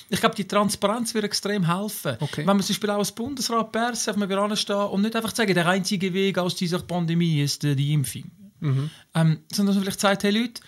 Ich 0.09 0.19
glaube, 0.19 0.35
die 0.35 0.45
Transparenz 0.45 1.13
würde 1.13 1.27
extrem 1.27 1.65
helfen. 1.65 2.17
Okay. 2.19 2.41
Wenn 2.41 2.57
man 2.57 2.61
zum 2.61 2.73
Beispiel 2.73 2.89
auch 2.89 2.97
als 2.97 3.13
Bundesrat 3.13 3.71
Pers 3.71 4.09
auf 4.09 4.17
mal 4.17 4.29
anstehen 4.29 4.75
und 4.75 5.03
nicht 5.03 5.15
einfach 5.15 5.33
sagen, 5.33 5.53
der 5.53 5.67
einzige 5.67 6.13
Weg 6.13 6.37
aus 6.37 6.55
dieser 6.55 6.79
Pandemie 6.79 7.41
ist 7.41 7.63
äh, 7.63 7.75
die 7.75 7.93
Impfung. 7.93 8.29
Mhm. 8.59 8.89
Ähm, 9.15 9.39
sondern 9.53 9.67
dass 9.67 9.75
man 9.75 9.83
vielleicht 9.83 10.01
sagt, 10.01 10.23
hey 10.23 10.31
Leute, 10.31 10.61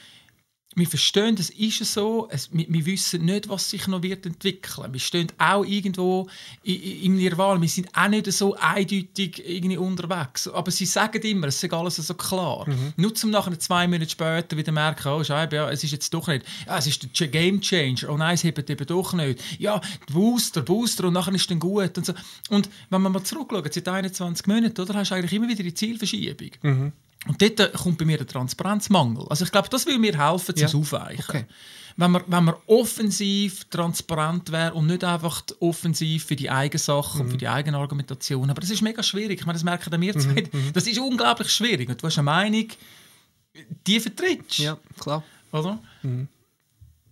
wir 0.75 0.87
verstehen, 0.87 1.35
das 1.35 1.49
ist 1.49 1.85
so. 1.85 2.27
Es, 2.31 2.49
wir, 2.51 2.65
wir, 2.67 2.85
wissen 2.85 3.25
nicht, 3.25 3.49
was 3.49 3.69
sich 3.69 3.87
noch 3.87 4.01
wird 4.01 4.25
entwickeln. 4.25 4.91
Wir 4.91 4.99
stehen 4.99 5.27
auch 5.37 5.63
irgendwo 5.63 6.27
im 6.63 7.15
Nirvana. 7.15 7.61
Wir 7.61 7.69
sind 7.69 7.89
auch 7.93 8.07
nicht 8.07 8.31
so 8.31 8.55
eindeutig 8.55 9.43
irgendwie 9.45 9.77
unterwegs. 9.77 10.47
Aber 10.47 10.71
sie 10.71 10.85
sagen 10.85 11.21
immer, 11.21 11.47
es 11.47 11.63
ist 11.63 11.73
alles 11.73 11.95
so 11.97 12.13
klar. 12.13 12.67
Mhm. 12.67 12.93
Nur 12.97 13.13
zum 13.13 13.29
nachher 13.29 13.57
zwei 13.59 13.87
Monate 13.87 14.09
später 14.09 14.57
wieder 14.57 14.71
merken, 14.71 15.07
oh 15.09 15.23
Scheibe, 15.23 15.57
ja, 15.57 15.69
es 15.69 15.83
ist 15.83 15.91
jetzt 15.91 16.13
doch 16.13 16.27
nicht. 16.27 16.45
Ja, 16.65 16.77
es 16.77 16.87
ist 16.87 17.19
der 17.19 17.27
Game 17.27 17.61
Changer. 17.61 18.09
Oh 18.09 18.17
nein, 18.17 18.35
es 18.35 18.43
hebt 18.43 18.69
eben 18.69 18.87
doch 18.87 19.13
nicht. 19.13 19.41
Ja, 19.59 19.79
Booster, 20.11 20.61
Booster 20.61 21.05
und 21.05 21.13
nachher 21.13 21.33
ist 21.33 21.41
es 21.41 21.47
dann 21.47 21.59
gut. 21.59 21.97
Und, 21.97 22.05
so. 22.05 22.13
und 22.49 22.69
wenn 22.89 23.01
man 23.01 23.11
mal 23.11 23.23
zurückschaut, 23.23 23.73
seit 23.73 23.87
21 23.87 24.47
Monaten, 24.47 24.81
oder, 24.81 24.93
hast 24.95 25.11
du 25.11 25.15
eigentlich 25.15 25.33
immer 25.33 25.47
wieder 25.47 25.63
die 25.63 25.73
Zielverschiebung. 25.73 26.51
Mhm. 26.61 26.93
Und 27.27 27.41
dort 27.41 27.73
kommt 27.73 27.97
bei 27.97 28.05
mir 28.05 28.17
der 28.17 28.27
Transparenzmangel. 28.27 29.25
Also 29.29 29.45
ich 29.45 29.51
glaube, 29.51 29.69
das 29.69 29.85
will 29.85 29.97
mir 29.97 30.17
helfen, 30.17 30.55
zum 30.55 30.67
ja. 30.67 30.73
Aufweichen. 30.73 31.25
Okay. 31.27 31.45
Wenn 31.95 32.11
man, 32.11 32.23
wenn 32.25 32.43
man 32.43 32.55
offensiv 32.65 33.65
transparent 33.65 34.51
wäre 34.51 34.73
und 34.73 34.87
nicht 34.87 35.03
einfach 35.03 35.43
offensiv 35.59 36.25
für 36.25 36.35
die 36.35 36.49
eigene 36.49 36.79
Sache 36.79 37.17
mhm. 37.17 37.21
und 37.21 37.31
für 37.31 37.37
die 37.37 37.47
eigene 37.47 37.77
Argumentation. 37.77 38.49
Aber 38.49 38.59
das 38.59 38.71
ist 38.71 38.81
mega 38.81 39.03
schwierig. 39.03 39.39
Ich 39.39 39.45
meine, 39.45 39.57
das 39.57 39.63
merken 39.63 40.01
wir 40.01 40.17
zwei. 40.17 40.41
Mhm, 40.41 40.49
mhm. 40.51 40.73
Das 40.73 40.87
ist 40.87 40.97
unglaublich 40.97 41.49
schwierig. 41.49 41.89
Und 41.89 42.01
du 42.01 42.07
hast 42.07 42.17
eine 42.17 42.25
Meinung, 42.25 42.67
die 43.85 43.99
vertrittst. 43.99 44.57
Ja, 44.57 44.77
klar. 44.99 45.23
Oder? 45.51 45.79
Mhm. 46.01 46.27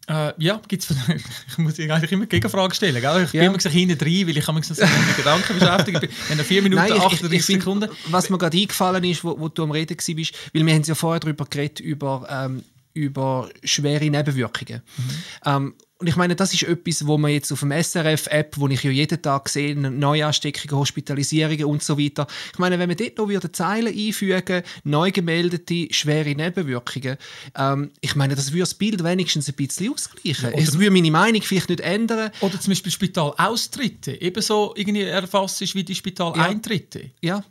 Äh, 0.08 0.34
ja, 0.38 0.60
gibt's, 0.68 0.90
ich 1.48 1.58
muss 1.58 1.80
eigentlich 1.80 2.12
immer 2.12 2.26
Gegenfragen 2.26 2.74
stellen. 2.74 3.02
Gell? 3.02 3.24
Ich 3.24 3.34
ja. 3.34 3.42
bin 3.42 3.54
immer 3.54 3.70
hinten 3.70 3.98
drin, 3.98 4.28
weil 4.28 4.38
ich 4.38 4.48
mich 4.48 4.66
so 4.66 4.74
mit 4.74 5.18
Gedanken 5.18 5.60
beschäftigt 5.60 6.02
bin. 6.02 6.10
Wir 6.10 6.38
haben 6.38 6.46
vier 6.46 6.62
Minuten, 6.62 6.82
Nein, 6.82 6.94
ich, 6.94 7.02
38 7.02 7.24
ich, 7.24 7.40
ich 7.40 7.46
Sekunden. 7.46 7.90
Was 8.08 8.30
mir 8.30 8.38
gerade 8.38 8.58
eingefallen 8.58 9.04
ist, 9.04 9.24
wo, 9.24 9.40
wo, 9.40 9.48
du 9.48 9.64
am 9.64 9.72
Reden 9.72 9.96
warst, 9.96 10.34
weil 10.54 10.66
wir 10.66 10.74
haben 10.74 10.84
ja 10.84 10.96
vorher 10.96 11.20
darüber 11.20 11.46
geredet, 11.46 11.80
über, 11.80 12.28
ähm, 12.30 12.64
über 12.94 13.50
schwere 13.64 14.10
Nebenwirkungen. 14.10 14.82
Mhm. 14.98 15.04
Ähm, 15.46 15.74
und 16.02 16.08
ich 16.08 16.16
meine, 16.16 16.36
das 16.36 16.52
ist 16.52 16.64
etwas, 16.64 17.06
wo 17.06 17.20
man 17.20 17.30
jetzt 17.30 17.52
auf 17.52 17.60
dem 17.60 17.72
SRF-App, 17.72 18.58
wo 18.58 18.68
ich 18.68 18.82
ja 18.82 18.90
jeden 18.90 19.22
Tag 19.22 19.48
sehe, 19.50 19.76
Neuansteckungen, 19.76 20.76
Hospitalisierungen 20.76 21.66
und 21.66 21.84
so 21.84 21.96
weiter. 21.96 22.26
Ich 22.52 22.58
meine, 22.58 22.80
wenn 22.80 22.90
man 22.90 22.98
dort 22.98 23.20
noch 23.20 23.30
wieder 23.30 23.54
Zeilen 23.54 23.96
einfügen, 23.96 24.64
neu 24.84 25.12
gemeldete, 25.12 25.94
schwere 25.94 26.34
Nebenwirkungen, 26.34 27.18
ähm, 27.56 27.92
ich 28.02 28.16
meine, 28.16 28.34
das 28.34 28.52
würde 28.52 28.62
das 28.62 28.74
Bild 28.74 29.04
wenigstens 29.04 29.48
ein 29.48 29.54
bisschen 29.54 29.94
ausgleichen. 29.94 30.50
Ja, 30.54 30.58
es 30.58 30.74
würde 30.80 30.90
meine 30.90 31.12
Meinung 31.12 31.44
vielleicht 31.44 31.70
nicht 31.70 31.82
ändern. 31.82 32.32
Oder 32.42 32.60
zum 32.60 32.72
Beispiel 32.72 32.92
Spitalaustritte, 32.92 34.20
ebenso 34.20 34.74
irgendwie 34.76 35.04
erfasst 35.04 35.62
ist 35.62 35.76
wie 35.76 35.84
die 35.84 35.94
Spitaleintritte. 35.94 37.12
Ja. 37.22 37.36
ja. 37.38 37.44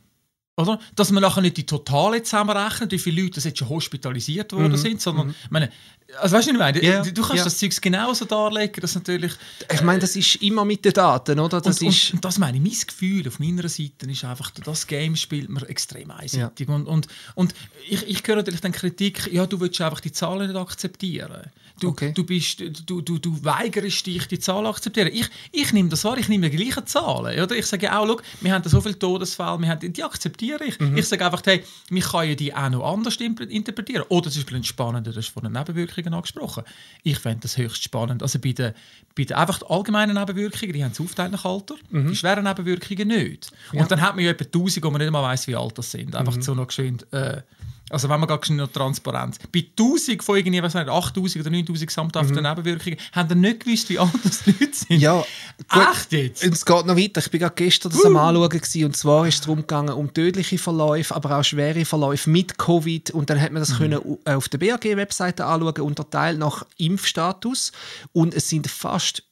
Oder? 0.61 0.79
Dass 0.95 1.11
man 1.11 1.23
nachher 1.23 1.41
nicht 1.41 1.57
die 1.57 1.67
Totale 1.67 2.23
zusammenrechnet, 2.23 2.93
wie 2.93 2.99
viele 2.99 3.23
Leute 3.23 3.41
jetzt 3.41 3.59
schon 3.59 3.69
hospitalisiert 3.69 4.53
worden 4.53 4.73
mhm. 4.73 4.77
sind, 4.77 5.01
sondern, 5.01 5.29
mhm. 5.29 5.35
meine, 5.51 5.71
also 6.19 6.37
weißt 6.37 6.49
du, 6.49 6.59
was 6.59 6.71
ich 6.71 6.83
meine? 6.83 6.83
Yeah. 6.83 7.03
Du 7.03 7.23
kannst 7.23 7.35
yeah. 7.35 7.45
das 7.45 7.59
Zeug 7.59 7.81
genauso 7.81 8.25
darlegen, 8.25 8.81
das 8.81 8.95
natürlich... 8.95 9.33
Ich 9.73 9.83
meine, 9.83 10.01
das 10.01 10.17
ist 10.17 10.37
immer 10.37 10.65
mit 10.65 10.85
den 10.85 10.93
Daten, 10.93 11.39
oder? 11.39 11.61
Das 11.61 11.81
und, 11.81 11.89
ist 11.89 12.15
und, 12.15 12.25
das 12.25 12.39
meine 12.39 12.57
ich, 12.57 12.63
mein 12.63 12.87
Gefühl 12.87 13.29
auf 13.29 13.39
meiner 13.39 13.69
Seite 13.69 14.11
ist 14.11 14.25
einfach, 14.25 14.51
das 14.51 14.87
Game 14.87 15.17
spielt 15.17 15.49
man 15.49 15.63
extrem 15.65 16.11
einseitig. 16.11 16.69
Ja. 16.69 16.75
Und, 16.75 16.87
und, 16.87 17.07
und 17.35 17.55
ich, 17.89 18.07
ich 18.09 18.27
höre 18.27 18.37
natürlich 18.37 18.61
dann 18.61 18.73
Kritik, 18.73 19.31
ja, 19.33 19.47
du 19.47 19.61
willst 19.61 19.81
einfach 19.81 20.01
die 20.01 20.13
Zahlen 20.13 20.49
nicht 20.49 20.57
akzeptieren. 20.59 21.51
Du, 21.81 21.89
okay. 21.89 22.13
du, 22.13 22.25
bist, 22.25 22.61
du, 22.61 23.01
du, 23.01 23.19
du 23.19 23.43
weigerst 23.43 24.07
dich, 24.07 24.29
die 24.29 24.39
Zahl 24.39 24.67
akzeptieren. 24.67 25.09
Ich, 25.13 25.29
ich 25.51 25.73
nehme 25.73 25.89
das 25.89 26.05
wahr, 26.05 26.19
ich 26.19 26.29
nehme 26.29 26.51
die 26.51 26.57
gleichen 26.57 26.87
Zahlen. 26.87 27.41
Oder? 27.41 27.57
Ich 27.57 27.67
sage 27.67 27.97
auch, 27.97 28.07
schau, 28.07 28.21
wir 28.43 28.53
haben 28.53 28.69
so 28.69 28.83
viele 28.83 28.99
Todesfälle, 28.99 29.59
wir 29.59 29.69
haben, 29.69 29.93
die 29.93 30.05
akzeptiere 30.05 30.63
ich. 30.65 30.79
Mhm. 30.79 30.99
Ich 30.99 31.09
sage 31.09 31.25
einfach, 31.25 31.41
hey, 31.47 31.65
wir 31.89 32.03
können 32.03 32.37
die 32.37 32.55
auch 32.55 32.69
noch 32.69 32.85
anders 32.85 33.17
interpretieren. 33.17 34.05
Oder 34.11 34.31
zum 34.31 34.43
Beispiel 34.43 34.57
ein 34.59 34.65
spannender, 34.65 35.11
das 35.11 35.25
ist 35.25 35.33
von 35.33 35.43
den 35.43 35.53
Nebenwirkungen 36.01 36.15
angesprochen. 36.15 36.65
Ich 37.03 37.19
fände 37.19 37.41
das 37.41 37.57
höchst 37.57 37.83
spannend. 37.83 38.23
Also 38.23 38.39
bei 38.39 38.53
den, 38.53 38.73
bei 39.17 39.25
den 39.25 39.37
einfach 39.37 39.63
allgemeinen 39.69 40.17
Nebenwirkungen, 40.17 40.73
die 40.73 40.85
haben 40.85 40.93
es 40.93 41.01
aufteilt 41.01 41.33
nach 41.33 41.45
Alter, 41.45 41.77
mhm. 41.91 42.09
die 42.09 42.17
schweren 42.17 42.45
Nebenwirkungen 42.45 43.09
nicht. 43.09 43.51
Ja. 43.73 43.83
Und 43.83 43.91
dann 43.91 44.01
hat 44.01 44.17
man 44.17 44.25
ja 44.25 44.31
etwa 44.31 44.45
1000, 44.45 44.85
wo 44.85 44.91
man 44.91 45.01
nicht 45.01 45.11
mal 45.11 45.23
weiß, 45.23 45.47
wie 45.47 45.57
alt 45.57 45.77
das 45.79 45.91
sind. 45.91 46.15
Einfach 46.17 46.37
mhm. 46.37 46.43
so 46.43 46.55
noch 46.55 46.67
geschwind... 46.67 47.13
Äh, 47.13 47.43
also 47.91 48.09
wenn 48.09 48.21
man 48.21 48.29
gar 48.29 48.41
noch 48.51 48.69
transparent. 48.69 49.39
Bei 49.53 49.61
1000 49.61 50.23
von 50.23 50.37
irgendwie, 50.37 50.63
was 50.63 50.75
nicht, 50.75 50.89
8000 50.89 51.45
oder 51.45 51.51
9000 51.51 51.87
gesamthaften 51.87 52.37
mhm. 52.37 52.43
Nebenwirkungen 52.43 52.99
haben 53.13 53.29
wir 53.29 53.37
nicht 53.37 53.65
gewusst, 53.65 53.89
wie 53.91 53.99
alt 53.99 54.11
das 54.25 54.47
Leute 54.47 54.71
sind. 54.73 55.01
Ja, 55.01 55.25
gut. 55.69 55.83
Echt 55.93 56.13
jetzt? 56.13 56.45
Und 56.45 56.55
es 56.55 56.65
geht 56.65 56.87
noch 56.87 56.97
weiter. 56.97 57.21
Ich 57.21 57.41
war 57.41 57.51
gestern 57.51 57.93
das 57.93 58.03
uh. 58.03 58.07
am 58.07 58.17
Anschauen 58.17 58.49
gewesen, 58.49 58.85
und 58.85 58.97
zwar 58.97 59.27
ist 59.27 59.35
es 59.35 59.41
darum 59.43 59.61
gegangen, 59.61 59.91
um 59.91 60.13
tödliche 60.15 60.59
Verläufe, 60.59 61.15
aber 61.15 61.39
auch 61.39 61.45
schwere 61.45 61.85
Verläufe 61.85 62.31
mit 62.31 62.59
Covid 62.59 63.11
und 63.11 63.31
dann 63.31 63.41
hat 63.41 63.53
man 63.53 63.61
das 63.61 63.71
mhm. 63.71 63.77
können 63.77 64.19
äh, 64.25 64.35
auf 64.35 64.49
der 64.49 64.59
BAG-Webseite 64.59 65.45
anschauen, 65.45 65.81
unterteilt 65.81 66.39
nach 66.39 66.65
Impfstatus 66.77 67.73
und 68.13 68.35
es 68.35 68.49
sind 68.49 68.69
fast 68.69 69.25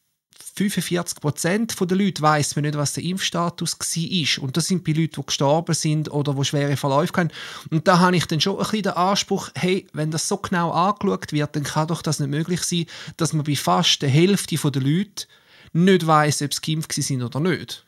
45 0.59 1.21
Prozent 1.21 1.77
der 1.81 1.97
Leute 1.97 2.21
weiß 2.21 2.57
man 2.57 2.65
nicht, 2.65 2.77
was 2.77 2.95
der 2.95 3.05
Impfstatus 3.05 3.79
war. 3.79 4.43
Und 4.43 4.57
das 4.57 4.67
sind 4.67 4.83
bei 4.85 4.93
Leuten, 4.93 5.21
die 5.21 5.27
gestorben 5.27 5.75
sind 5.75 6.11
oder 6.11 6.35
die 6.35 6.45
schwere 6.45 6.77
Verläufe 6.77 7.13
haben. 7.17 7.31
Und 7.71 7.87
da 7.87 8.01
habe 8.01 8.17
ich 8.17 8.27
dann 8.27 8.41
schon 8.41 8.57
ein 8.57 8.65
bisschen 8.65 8.83
den 8.83 8.93
Anspruch, 8.93 9.51
hey, 9.55 9.87
wenn 9.93 10.11
das 10.11 10.27
so 10.27 10.37
genau 10.39 10.73
angeschaut 10.73 11.33
wird, 11.33 11.55
dann 11.55 11.63
kann 11.63 11.89
doch 11.89 12.03
das 12.03 12.19
nicht 12.19 12.31
möglich 12.31 12.63
sein, 12.63 12.87
dass 13.17 13.33
man 13.33 13.45
bei 13.45 13.55
fast 13.55 14.03
der 14.03 14.09
Hälfte 14.09 14.57
der 14.57 14.83
Leute 14.83 15.27
nicht 15.73 16.07
weiß, 16.07 16.43
ob 16.43 16.53
sie 16.55 16.61
geimpft 16.61 16.93
sind 16.93 17.23
oder 17.23 17.41
nicht. 17.41 17.85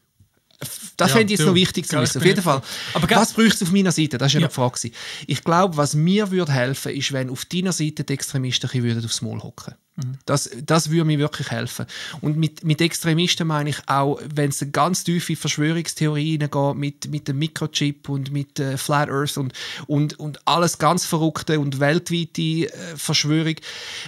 Das 0.97 1.11
ja, 1.11 1.17
fände 1.17 1.33
ich 1.33 1.39
jetzt 1.39 1.47
du, 1.47 1.51
noch 1.51 1.55
wichtig 1.55 1.89
zu 1.89 1.99
wissen. 1.99 2.19
Auf 2.19 2.25
jeden 2.25 2.43
Fall. 2.43 2.61
Aber 2.93 3.11
was 3.11 3.33
braucht 3.33 3.55
es 3.55 3.63
auf 3.63 3.73
meiner 3.73 3.93
Seite? 3.93 4.19
Das 4.19 4.35
war 4.35 4.41
ja, 4.41 4.41
ja. 4.41 4.47
eine 4.47 4.55
Frage. 4.55 4.91
Ich 5.27 5.43
glaube, 5.43 5.77
was 5.77 5.95
mir 5.95 6.31
würde 6.31 6.53
helfen, 6.53 6.93
ist, 6.93 7.13
wenn 7.13 7.31
auf 7.31 7.47
deiner 7.47 7.73
Seite 7.73 8.05
die 8.05 8.13
Extremisten 8.13 8.71
würden 8.83 9.05
aufs 9.05 9.23
Maul 9.23 9.43
hocken 9.43 9.75
mhm. 9.97 10.19
das, 10.27 10.51
das 10.65 10.91
würde 10.91 11.07
mir 11.07 11.19
wirklich 11.19 11.51
helfen. 11.51 11.87
Und 12.21 12.37
mit, 12.37 12.65
mit 12.65 12.81
Extremisten 12.81 13.47
meine 13.47 13.71
ich 13.71 13.79
auch, 13.87 14.21
wenn 14.35 14.51
es 14.51 14.61
eine 14.61 14.71
ganz 14.71 15.05
tiefe 15.05 15.37
Verschwörungstheorie 15.37 16.39
geht, 16.39 16.75
mit, 16.75 17.11
mit 17.11 17.29
dem 17.29 17.39
Mikrochip 17.39 18.09
und 18.09 18.31
mit 18.31 18.59
äh, 18.61 18.77
Flat 18.77 19.09
Earth 19.09 19.39
und, 19.39 19.53
und, 19.87 20.19
und 20.19 20.47
alles 20.47 20.79
ganz 20.79 21.07
Verrückte 21.07 21.59
und 21.59 21.81
weltweite 21.81 22.43
äh, 22.43 22.97
Verschwörung. 22.97 23.57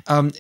Ähm, 0.09 0.33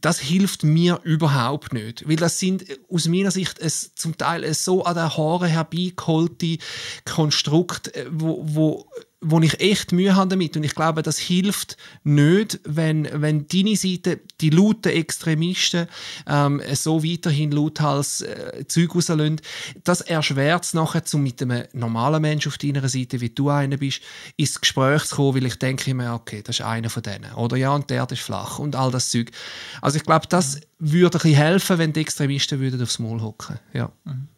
das 0.00 0.18
hilft 0.18 0.64
mir 0.64 1.00
überhaupt 1.04 1.72
nicht, 1.72 2.08
weil 2.08 2.16
das 2.16 2.38
sind 2.38 2.64
aus 2.88 3.08
meiner 3.08 3.30
Sicht 3.30 3.58
es, 3.58 3.94
zum 3.94 4.16
Teil 4.16 4.52
so 4.54 4.84
an 4.84 4.94
den 4.94 5.16
Haaren 5.16 5.48
herbeigeholte 5.48 6.58
Konstrukte, 7.04 7.94
äh, 7.94 8.06
wo, 8.10 8.40
wo 8.42 8.86
wo 9.22 9.40
ich 9.40 9.60
echt 9.60 9.92
Mühe 9.92 10.14
habe 10.16 10.30
damit 10.30 10.56
und 10.56 10.64
ich 10.64 10.74
glaube, 10.74 11.02
das 11.02 11.18
hilft 11.18 11.76
nicht, 12.02 12.60
wenn, 12.64 13.08
wenn 13.12 13.46
deine 13.46 13.76
Seite, 13.76 14.20
die 14.40 14.50
lauten 14.50 14.92
Extremisten 14.92 15.86
ähm, 16.26 16.60
so 16.74 17.04
weiterhin 17.04 17.52
lauthals 17.52 18.22
äh, 18.22 18.64
Zeug 18.66 18.94
rauslösen. 18.94 19.40
Das 19.84 20.00
erschwert 20.00 20.64
es 20.64 20.74
nachher, 20.74 21.02
um 21.14 21.22
mit 21.22 21.40
einem 21.40 21.64
normalen 21.72 22.20
Menschen 22.20 22.48
auf 22.50 22.58
deiner 22.58 22.88
Seite, 22.88 23.20
wie 23.20 23.30
du 23.30 23.48
einer 23.48 23.76
bist, 23.76 24.02
ins 24.36 24.60
Gespräch 24.60 25.04
zu 25.04 25.16
kommen, 25.16 25.36
weil 25.36 25.46
ich 25.46 25.56
denke 25.56 25.94
mir, 25.94 26.12
okay, 26.14 26.42
das 26.42 26.58
ist 26.58 26.66
einer 26.66 26.90
von 26.90 27.04
denen. 27.04 27.32
Oder 27.34 27.56
ja, 27.56 27.72
und 27.74 27.88
der, 27.90 28.04
der 28.06 28.16
ist 28.16 28.24
flach 28.24 28.58
und 28.58 28.74
all 28.74 28.90
das 28.90 29.10
Zeug. 29.10 29.30
Also 29.80 29.98
ich 29.98 30.04
glaube, 30.04 30.26
das 30.28 30.60
würde 30.80 31.18
ein 31.18 31.22
bisschen 31.22 31.36
helfen, 31.36 31.78
wenn 31.78 31.92
die 31.92 32.00
Extremisten 32.00 32.58
würden 32.58 32.82
aufs 32.82 32.98
Maul 32.98 33.20
hocken. 33.20 33.58
Ja. 33.72 33.92
Mhm. 34.04 34.28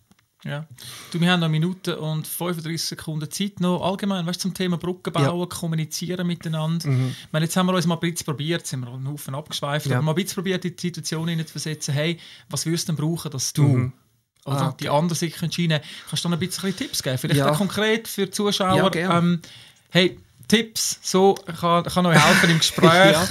Ja. 0.44 0.66
Du, 1.10 1.20
wir 1.20 1.30
haben 1.30 1.40
noch 1.40 1.48
Minuten 1.48 1.94
und 1.94 2.26
35 2.26 2.80
Sekunden 2.82 3.30
Zeit 3.30 3.60
noch. 3.60 3.82
Allgemein, 3.82 4.26
weißt, 4.26 4.40
zum 4.40 4.52
Thema 4.52 4.76
Brücken 4.76 5.12
bauen, 5.12 5.40
ja. 5.40 5.46
kommunizieren 5.46 6.26
miteinander. 6.26 6.86
Mhm. 6.86 7.14
Meine, 7.32 7.46
jetzt 7.46 7.56
haben 7.56 7.66
wir 7.66 7.74
uns 7.74 7.86
mal 7.86 7.94
ein 7.94 8.00
bisschen 8.00 8.26
probiert, 8.26 8.66
sind 8.66 8.80
wir 8.80 8.92
einen 8.92 9.08
Haufen 9.08 9.34
abgeschweift, 9.34 9.86
ja. 9.86 9.96
aber 9.96 10.04
mal 10.04 10.12
ein 10.12 10.16
bisschen 10.16 10.36
probiert, 10.36 10.64
in 10.64 10.76
die 10.76 10.80
Situation 10.80 11.28
hineinzuversetzen, 11.28 11.94
hey, 11.94 12.18
was 12.50 12.66
würdest 12.66 12.88
du 12.88 12.92
denn 12.92 13.04
brauchen, 13.04 13.30
dass 13.30 13.52
du 13.52 13.62
mhm. 13.62 13.92
oder 14.44 14.60
ah, 14.60 14.68
okay. 14.68 14.76
die 14.80 14.88
anderen 14.90 15.16
sich 15.16 15.42
entscheiden 15.42 15.80
Kannst 16.08 16.24
du 16.24 16.28
noch 16.28 16.36
ein 16.36 16.46
bisschen 16.46 16.76
Tipps 16.76 17.02
geben? 17.02 17.18
Vielleicht 17.18 17.40
ja. 17.40 17.50
konkret 17.52 18.06
für 18.06 18.30
Zuschauer. 18.30 18.94
Ja, 18.94 19.18
ähm, 19.18 19.40
hey, 19.90 20.18
Tipps, 20.54 20.98
so 21.02 21.34
kann, 21.34 21.84
kann 21.84 22.06
euch 22.06 22.18
helfen 22.18 22.50
im 22.50 22.58
Gespräch. 22.58 22.84
ja. 23.12 23.28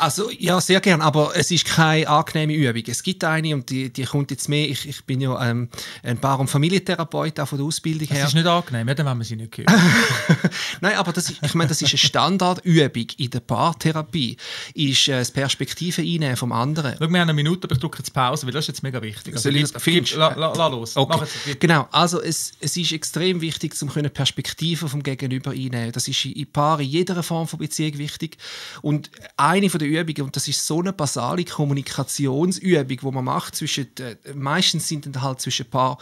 Also 0.00 0.30
ja, 0.30 0.60
sehr 0.60 0.80
gern, 0.80 1.02
aber 1.02 1.32
es 1.34 1.50
ist 1.50 1.66
keine 1.66 2.08
angenehme 2.08 2.54
Übung. 2.54 2.82
Es 2.86 3.02
gibt 3.02 3.22
eine 3.22 3.54
und 3.54 3.68
die, 3.68 3.90
die 3.90 4.04
kommt 4.04 4.30
jetzt 4.30 4.48
mehr. 4.48 4.68
Ich, 4.68 4.88
ich 4.88 5.04
bin 5.04 5.20
ja 5.20 5.50
ähm, 5.50 5.68
ein 6.02 6.18
Paar- 6.18 6.40
und 6.40 6.48
Familientherapeut 6.48 7.38
auch 7.38 7.46
von 7.46 7.58
der 7.58 7.66
Ausbildung 7.66 8.08
her. 8.08 8.20
Das 8.20 8.30
ist 8.30 8.34
nicht 8.34 8.46
angenehm, 8.46 8.88
ja, 8.88 8.94
dann 8.94 9.06
wenn 9.06 9.18
man 9.18 9.26
sie 9.26 9.36
nicht 9.36 9.56
hören. 9.56 9.66
Nein, 10.80 10.96
aber 10.96 11.12
das 11.12 11.30
ist, 11.30 11.42
ich 11.42 11.54
meine, 11.54 11.68
das 11.68 11.82
ist 11.82 11.90
eine 11.90 11.98
Standardübung 11.98 13.06
in 13.18 13.30
der 13.30 13.40
Paartherapie. 13.40 14.36
Ist 14.74 15.08
äh, 15.08 15.18
das 15.18 15.30
Perspektive 15.30 16.00
einnehmen 16.02 16.36
vom 16.36 16.52
anderen. 16.52 16.94
Schau, 16.98 17.08
wir 17.08 17.20
haben 17.20 17.28
eine 17.28 17.34
Minute, 17.34 17.66
aber 17.66 17.74
ich 17.74 17.80
drücke 17.80 17.98
jetzt 17.98 18.12
Pause, 18.14 18.46
weil 18.46 18.52
das 18.52 18.64
ist 18.64 18.68
jetzt 18.68 18.82
mega 18.82 19.02
wichtig. 19.02 19.34
Also, 19.34 19.50
Soll 19.50 19.56
ich, 19.56 20.16
la, 20.16 20.34
la, 20.34 20.52
la, 20.54 20.66
los. 20.68 20.96
Okay. 20.96 21.26
Genau, 21.58 21.88
also 21.90 22.22
es, 22.22 22.52
es 22.60 22.76
ist 22.76 22.92
extrem 22.92 23.40
wichtig, 23.40 23.74
um 23.82 23.88
Perspektive 23.88 24.88
vom 24.88 25.02
Gegenüber 25.02 25.50
einnehmen. 25.50 25.92
Das 25.92 26.08
ist 26.08 26.24
in 26.24 26.49
Paaren, 26.52 26.84
in 26.84 26.90
jeder 26.90 27.22
Form 27.22 27.48
von 27.48 27.58
Beziehung 27.58 27.98
wichtig. 27.98 28.36
Und 28.82 29.10
eine 29.36 29.70
von 29.70 29.78
der 29.78 29.88
Übungen, 29.88 30.22
und 30.22 30.36
das 30.36 30.48
ist 30.48 30.66
so 30.66 30.80
eine 30.80 30.92
basale 30.92 31.44
Kommunikationsübung, 31.44 32.86
die 32.86 32.98
man 33.06 33.24
macht 33.24 33.56
zwischen, 33.56 33.88
äh, 33.98 34.16
meistens 34.34 34.88
sind 34.88 35.06
dann 35.06 35.22
halt 35.22 35.40
zwischen 35.40 35.68
Paar, 35.68 35.98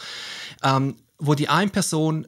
ähm, 0.63 0.97
wo 1.19 1.35
die 1.35 1.49
eine 1.49 1.71
Person 1.71 2.27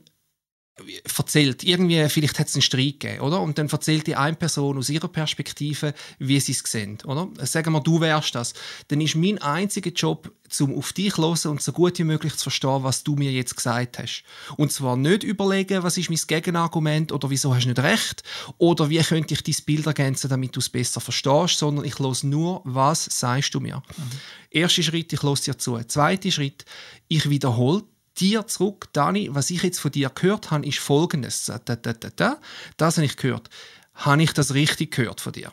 erzählt, 1.17 1.65
irgendwie, 1.65 2.09
vielleicht 2.09 2.39
hat 2.39 2.49
es 2.49 2.55
einen 2.55 2.63
Streit 2.63 3.01
gegeben, 3.01 3.21
oder? 3.21 3.41
Und 3.41 3.59
dann 3.59 3.69
erzählt 3.69 4.07
die 4.07 4.17
eine 4.17 4.37
Person 4.37 4.79
aus 4.79 4.89
ihrer 4.89 5.09
Perspektive, 5.09 5.95
wie 6.19 6.41
sie 6.41 6.53
es 6.53 6.59
sehen, 6.61 6.99
oder? 7.05 7.29
Sagen 7.45 7.73
wir, 7.73 7.81
du 7.81 8.01
wärst 8.01 8.35
das. 8.35 8.55
Dann 8.89 9.01
ist 9.01 9.17
mein 9.17 9.39
einziger 9.39 9.91
Job, 9.91 10.33
um 10.61 10.77
auf 10.77 10.93
dich 10.93 11.15
zu 11.15 11.23
hören 11.23 11.53
und 11.53 11.63
so 11.63 11.73
gut 11.73 11.99
wie 11.99 12.05
möglich 12.05 12.35
zu 12.35 12.45
verstehen, 12.45 12.83
was 12.83 13.05
du 13.05 13.15
mir 13.15 13.31
jetzt 13.31 13.57
gesagt 13.57 13.99
hast. 13.99 14.25
Und 14.57 14.73
zwar 14.73 14.97
nicht 14.97 15.23
überlegen, 15.23 15.83
was 15.83 15.97
ist 15.97 16.11
mein 16.11 16.19
Gegenargument 16.27 17.13
oder 17.13 17.31
wieso 17.31 17.55
hast 17.55 17.65
du 17.65 17.69
nicht 17.69 17.79
recht 17.79 18.23
oder 18.59 18.91
wie 18.91 18.99
könnte 18.99 19.35
ich 19.35 19.43
dein 19.43 19.65
Bild 19.65 19.87
ergänzen, 19.87 20.29
damit 20.29 20.57
du 20.57 20.61
es 20.61 20.69
besser 20.69 21.01
verstehst, 21.01 21.59
sondern 21.59 21.85
ich 21.85 21.99
höre 21.99 22.17
nur, 22.23 22.63
was 22.65 23.05
sagst 23.05 23.55
du 23.55 23.61
mir. 23.61 23.77
Mhm. 23.77 24.03
Erster 24.51 24.83
Schritt, 24.83 25.13
ich 25.13 25.23
höre 25.23 25.37
dir 25.37 25.57
zu. 25.57 25.79
Zweiter 25.85 26.31
Schritt, 26.31 26.65
ich 27.07 27.31
wiederhole 27.31 27.85
dir 28.19 28.47
zurück, 28.47 28.89
Dani, 28.93 29.29
was 29.33 29.51
ich 29.51 29.63
jetzt 29.63 29.81
von 29.81 29.93
dir 29.93 30.11
gehört 30.11 30.51
habe, 30.51 30.67
ist 30.67 30.79
folgendes. 30.79 31.47
Da, 31.47 31.59
da, 31.59 31.77
da, 31.77 31.93
da, 31.95 32.39
das 32.77 32.97
habe 32.97 33.07
ich 33.07 33.17
gehört. 33.17 33.51
Habe 33.95 34.23
ich 34.23 34.33
das 34.33 34.55
richtig 34.55 34.93
gehört 34.93 35.21
von 35.21 35.33
dir? 35.33 35.53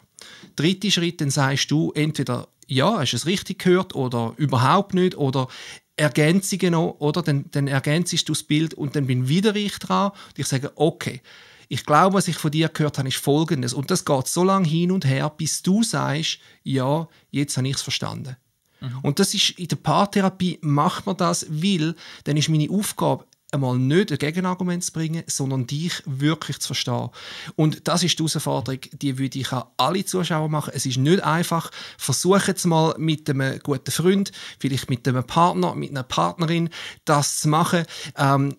Dritter 0.55 0.91
Schritt, 0.91 1.21
dann 1.21 1.29
sagst 1.29 1.71
du 1.71 1.91
entweder, 1.91 2.47
ja, 2.67 2.99
hast 2.99 3.11
du 3.11 3.17
es 3.17 3.25
richtig 3.25 3.59
gehört 3.59 3.95
oder 3.95 4.33
überhaupt 4.37 4.93
nicht 4.93 5.15
oder 5.15 5.47
Ergänzungen 5.95 6.71
noch, 6.71 6.97
oder? 6.99 7.21
Dann, 7.21 7.45
dann 7.51 7.67
ergänzest 7.67 8.29
du 8.29 8.33
das 8.33 8.43
Bild 8.43 8.73
und 8.73 8.95
dann 8.95 9.07
bin 9.07 9.27
wieder 9.27 9.55
ich 9.55 9.77
dran 9.79 10.11
und 10.11 10.39
ich 10.39 10.47
sage, 10.47 10.71
okay, 10.75 11.21
ich 11.69 11.85
glaube, 11.85 12.15
was 12.15 12.27
ich 12.27 12.37
von 12.37 12.51
dir 12.51 12.69
gehört 12.69 12.97
habe, 12.97 13.09
ist 13.09 13.17
folgendes. 13.17 13.73
Und 13.73 13.91
das 13.91 14.05
geht 14.05 14.27
so 14.27 14.43
lange 14.43 14.67
hin 14.67 14.91
und 14.91 15.05
her, 15.05 15.29
bis 15.29 15.63
du 15.63 15.83
sagst, 15.83 16.39
ja, 16.63 17.07
jetzt 17.31 17.57
habe 17.57 17.67
ich 17.67 17.75
es 17.75 17.81
verstanden. 17.81 18.37
Mhm. 18.79 18.99
Und 19.01 19.19
das 19.19 19.33
ist 19.33 19.51
in 19.51 19.67
der 19.67 19.75
Paartherapie 19.77 20.59
macht 20.61 21.05
man 21.05 21.17
das, 21.17 21.45
weil 21.49 21.95
dann 22.23 22.37
ist 22.37 22.49
meine 22.49 22.69
Aufgabe 22.69 23.25
einmal 23.51 23.77
nicht 23.77 24.11
ein 24.11 24.17
Gegenargument 24.17 24.83
zu 24.83 24.91
bringen, 24.91 25.23
sondern 25.27 25.67
dich 25.67 26.03
wirklich 26.05 26.59
zu 26.59 26.67
verstehen. 26.67 27.09
Und 27.55 27.87
das 27.87 28.03
ist 28.03 28.19
die 28.19 28.23
Herausforderung, 28.23 28.81
die 28.91 29.17
würde 29.17 29.39
ich 29.39 29.51
an 29.51 29.63
alle 29.77 30.03
Zuschauer 30.05 30.49
machen. 30.49 30.73
Es 30.75 30.85
ist 30.85 30.97
nicht 30.97 31.23
einfach. 31.23 31.71
Versuche 31.97 32.51
es 32.51 32.65
mal 32.65 32.95
mit 32.97 33.29
einem 33.29 33.59
guten 33.59 33.91
Freund, 33.91 34.31
vielleicht 34.59 34.89
mit 34.89 35.07
einem 35.07 35.23
Partner, 35.23 35.75
mit 35.75 35.91
einer 35.91 36.03
Partnerin, 36.03 36.69
das 37.05 37.41
zu 37.41 37.49
machen. 37.49 37.85
Ähm, 38.17 38.55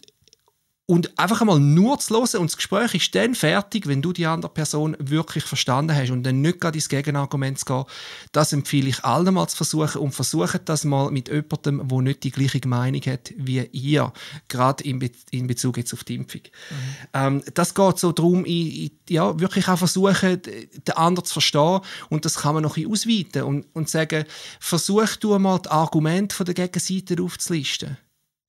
und 0.90 1.18
einfach 1.18 1.42
einmal 1.42 1.60
nur 1.60 1.98
zu 1.98 2.14
hören 2.14 2.40
und 2.40 2.50
das 2.50 2.56
Gespräch 2.56 2.94
ist 2.94 3.14
dann 3.14 3.34
fertig, 3.34 3.86
wenn 3.86 4.00
du 4.00 4.14
die 4.14 4.24
andere 4.24 4.50
Person 4.50 4.96
wirklich 4.98 5.44
verstanden 5.44 5.94
hast 5.94 6.10
und 6.10 6.22
dann 6.22 6.40
nicht 6.40 6.62
gerade 6.62 6.78
ins 6.78 6.88
Gegenargument 6.88 7.58
zu 7.58 7.66
gehen. 7.66 7.84
Das 8.32 8.54
empfehle 8.54 8.88
ich 8.88 9.04
allen 9.04 9.34
mal 9.34 9.46
zu 9.48 9.58
versuchen 9.58 10.00
und 10.00 10.12
versucht 10.12 10.62
das 10.64 10.84
mal 10.84 11.10
mit 11.10 11.28
jemandem, 11.28 11.86
der 11.86 12.00
nicht 12.00 12.24
die 12.24 12.30
gleiche 12.30 12.66
Meinung 12.66 13.02
hat 13.02 13.34
wie 13.36 13.68
ihr, 13.70 14.14
gerade 14.48 14.82
in, 14.82 14.98
Be 14.98 15.10
in 15.30 15.46
Bezug 15.46 15.76
jetzt 15.76 15.92
auf 15.92 16.04
die 16.04 16.14
Impfung. 16.14 16.40
Mhm. 16.40 16.76
Ähm, 17.12 17.42
das 17.52 17.74
geht 17.74 17.98
so 17.98 18.12
darum, 18.12 18.46
ich, 18.46 18.84
ich, 18.84 18.92
ja, 19.10 19.38
wirklich 19.38 19.68
auch 19.68 19.76
versuchen, 19.76 20.40
den 20.40 20.96
anderen 20.96 21.26
zu 21.26 21.34
verstehen 21.34 21.80
und 22.08 22.24
das 22.24 22.36
kann 22.36 22.54
man 22.54 22.62
noch 22.62 22.78
ein 22.78 22.90
bisschen 22.90 23.12
ausweiten 23.12 23.42
und, 23.42 23.66
und 23.74 23.90
sagen, 23.90 24.24
versuch 24.58 25.16
du 25.16 25.38
mal 25.38 25.58
die 25.58 25.68
Argumente 25.68 26.44
der 26.44 26.54
Gegenseite 26.54 27.22
aufzulisten 27.22 27.98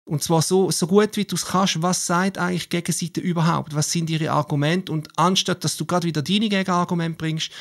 und 0.10 0.24
zwar 0.24 0.42
so, 0.42 0.72
so 0.72 0.88
gut 0.88 1.16
wie 1.18 1.26
du 1.26 1.36
es 1.36 1.46
kannst, 1.46 1.82
was 1.84 2.08
sagt 2.08 2.40
eigentlich 2.40 2.70
Gegenseite 2.70 3.22
überhaupt? 3.22 3.76
Was 3.76 3.92
sind 3.92 4.10
ihre 4.10 4.32
Argumente? 4.32 4.92
Und 4.92 5.08
anstatt, 5.18 5.64
dass 5.64 5.78
du 5.78 5.86
gerade 5.86 6.08
wieder 6.08 6.24
deine 6.24 6.50
Gegenargumente 6.50 7.18
bringst, 7.18 7.52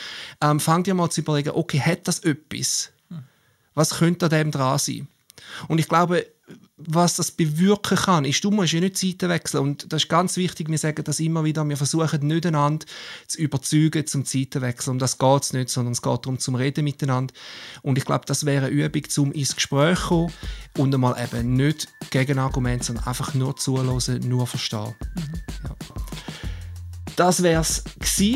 ähm, 0.41 0.59
fang 0.59 0.83
dir 0.83 0.95
mal 0.95 1.11
zu 1.11 1.21
überlegen, 1.21 1.51
okay, 1.51 1.79
hat 1.79 2.09
das 2.09 2.21
etwas? 2.21 2.91
Was 3.75 3.91
könnte 3.91 4.27
an 4.27 4.31
dem 4.31 4.51
dran 4.51 4.79
sein? 4.79 5.09
Und 5.69 5.79
ich 5.79 5.89
glaube, 5.89 6.27
was 6.79 7.17
das 7.17 7.33
bewirken 7.33 7.97
kann, 7.97 8.25
ist, 8.25 8.43
du 8.45 8.51
musst 8.51 8.73
ja 8.73 8.81
nicht 8.81 8.97
Seiten 8.97 9.29
wechseln. 9.29 9.63
Und 9.63 9.93
das 9.93 10.05
ist 10.05 10.09
ganz 10.09 10.37
wichtig, 10.37 10.69
wir 10.69 10.79
sagen 10.79 11.03
das 11.05 11.19
immer 11.19 11.45
wieder, 11.45 11.69
wir 11.69 11.77
versuchen 11.77 12.27
nicht 12.27 12.47
einander 12.47 12.87
zu 13.27 13.39
überzeugen 13.39 14.07
zum 14.07 14.25
Zeitenwechsel. 14.25 14.93
Um 14.93 14.99
das 14.99 15.19
geht 15.19 15.43
es 15.43 15.53
nicht, 15.53 15.71
sondern 15.71 15.93
es 15.93 16.03
geht 16.03 16.25
darum, 16.25 16.39
zum 16.39 16.55
Reden 16.55 16.85
miteinander. 16.85 17.35
Und 17.83 17.99
ich 17.99 18.05
glaube, 18.05 18.27
das 18.27 18.47
wäre 18.47 18.67
eine 18.67 18.75
Übung, 18.75 19.03
um 19.19 19.33
ins 19.33 19.57
Gespräch 19.57 19.99
zu 19.99 20.07
kommen 20.09 20.33
und 20.77 20.95
einmal 20.95 21.17
eben 21.23 21.55
nicht 21.55 21.89
gegen 22.11 22.39
Argumente, 22.39 22.87
sondern 22.87 23.07
einfach 23.07 23.35
nur 23.35 23.57
zuhören, 23.57 24.29
nur 24.29 24.47
verstehen. 24.47 24.95
Mhm. 25.17 25.33
Ja. 25.65 26.08
Das 27.19 27.43
wäre 27.43 27.63
es 27.63 27.83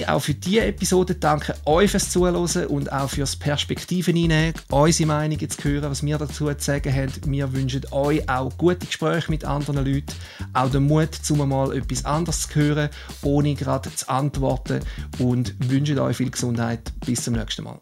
auch 0.08 0.18
für 0.18 0.34
diese 0.34 0.64
Episode. 0.64 1.14
Danke 1.14 1.54
euch 1.66 1.92
fürs 1.92 2.10
Zuhören 2.10 2.66
und 2.66 2.90
auch 2.90 3.08
fürs 3.08 3.36
Perspektiven 3.36 4.16
einnehmen, 4.16 4.54
unsere 4.72 5.06
Meinungen 5.06 5.48
zu 5.48 5.62
hören, 5.62 5.88
was 5.88 6.04
wir 6.04 6.18
dazu 6.18 6.52
zu 6.52 6.54
sagen 6.58 6.92
haben. 6.92 7.12
Wir 7.26 7.52
wünschen 7.52 7.82
euch 7.92 8.28
auch 8.28 8.50
gute 8.58 8.84
Gespräche 8.84 9.30
mit 9.30 9.44
anderen 9.44 9.86
Leuten, 9.86 10.12
auch 10.52 10.68
den 10.68 10.88
Mut, 10.88 11.10
um 11.30 11.48
mal 11.48 11.76
etwas 11.76 12.04
anderes 12.04 12.48
zu 12.48 12.56
hören, 12.56 12.90
ohne 13.22 13.54
gerade 13.54 13.94
zu 13.94 14.08
antworten 14.08 14.80
und 15.20 15.54
wünschen 15.70 16.00
euch 16.00 16.16
viel 16.16 16.32
Gesundheit. 16.32 16.92
Bis 17.06 17.22
zum 17.22 17.34
nächsten 17.34 17.62
Mal. 17.62 17.80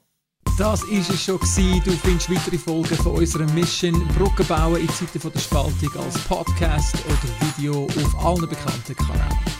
Das 0.58 0.82
war 0.82 0.92
es 0.92 1.24
schon. 1.24 1.38
Du 1.38 1.92
findest 1.92 2.30
weitere 2.30 2.58
Folgen 2.58 2.96
von 2.96 3.12
unserer 3.12 3.50
Mission 3.52 4.06
Brücken 4.18 4.46
bauen 4.46 4.78
in 4.78 4.88
Zeiten 4.90 5.32
der 5.32 5.40
Spaltung 5.40 5.96
als 5.96 6.18
Podcast 6.28 6.94
oder 7.06 7.56
Video 7.56 7.86
auf 7.86 8.22
allen 8.26 8.46
bekannten 8.46 8.94
Kanälen. 8.94 9.59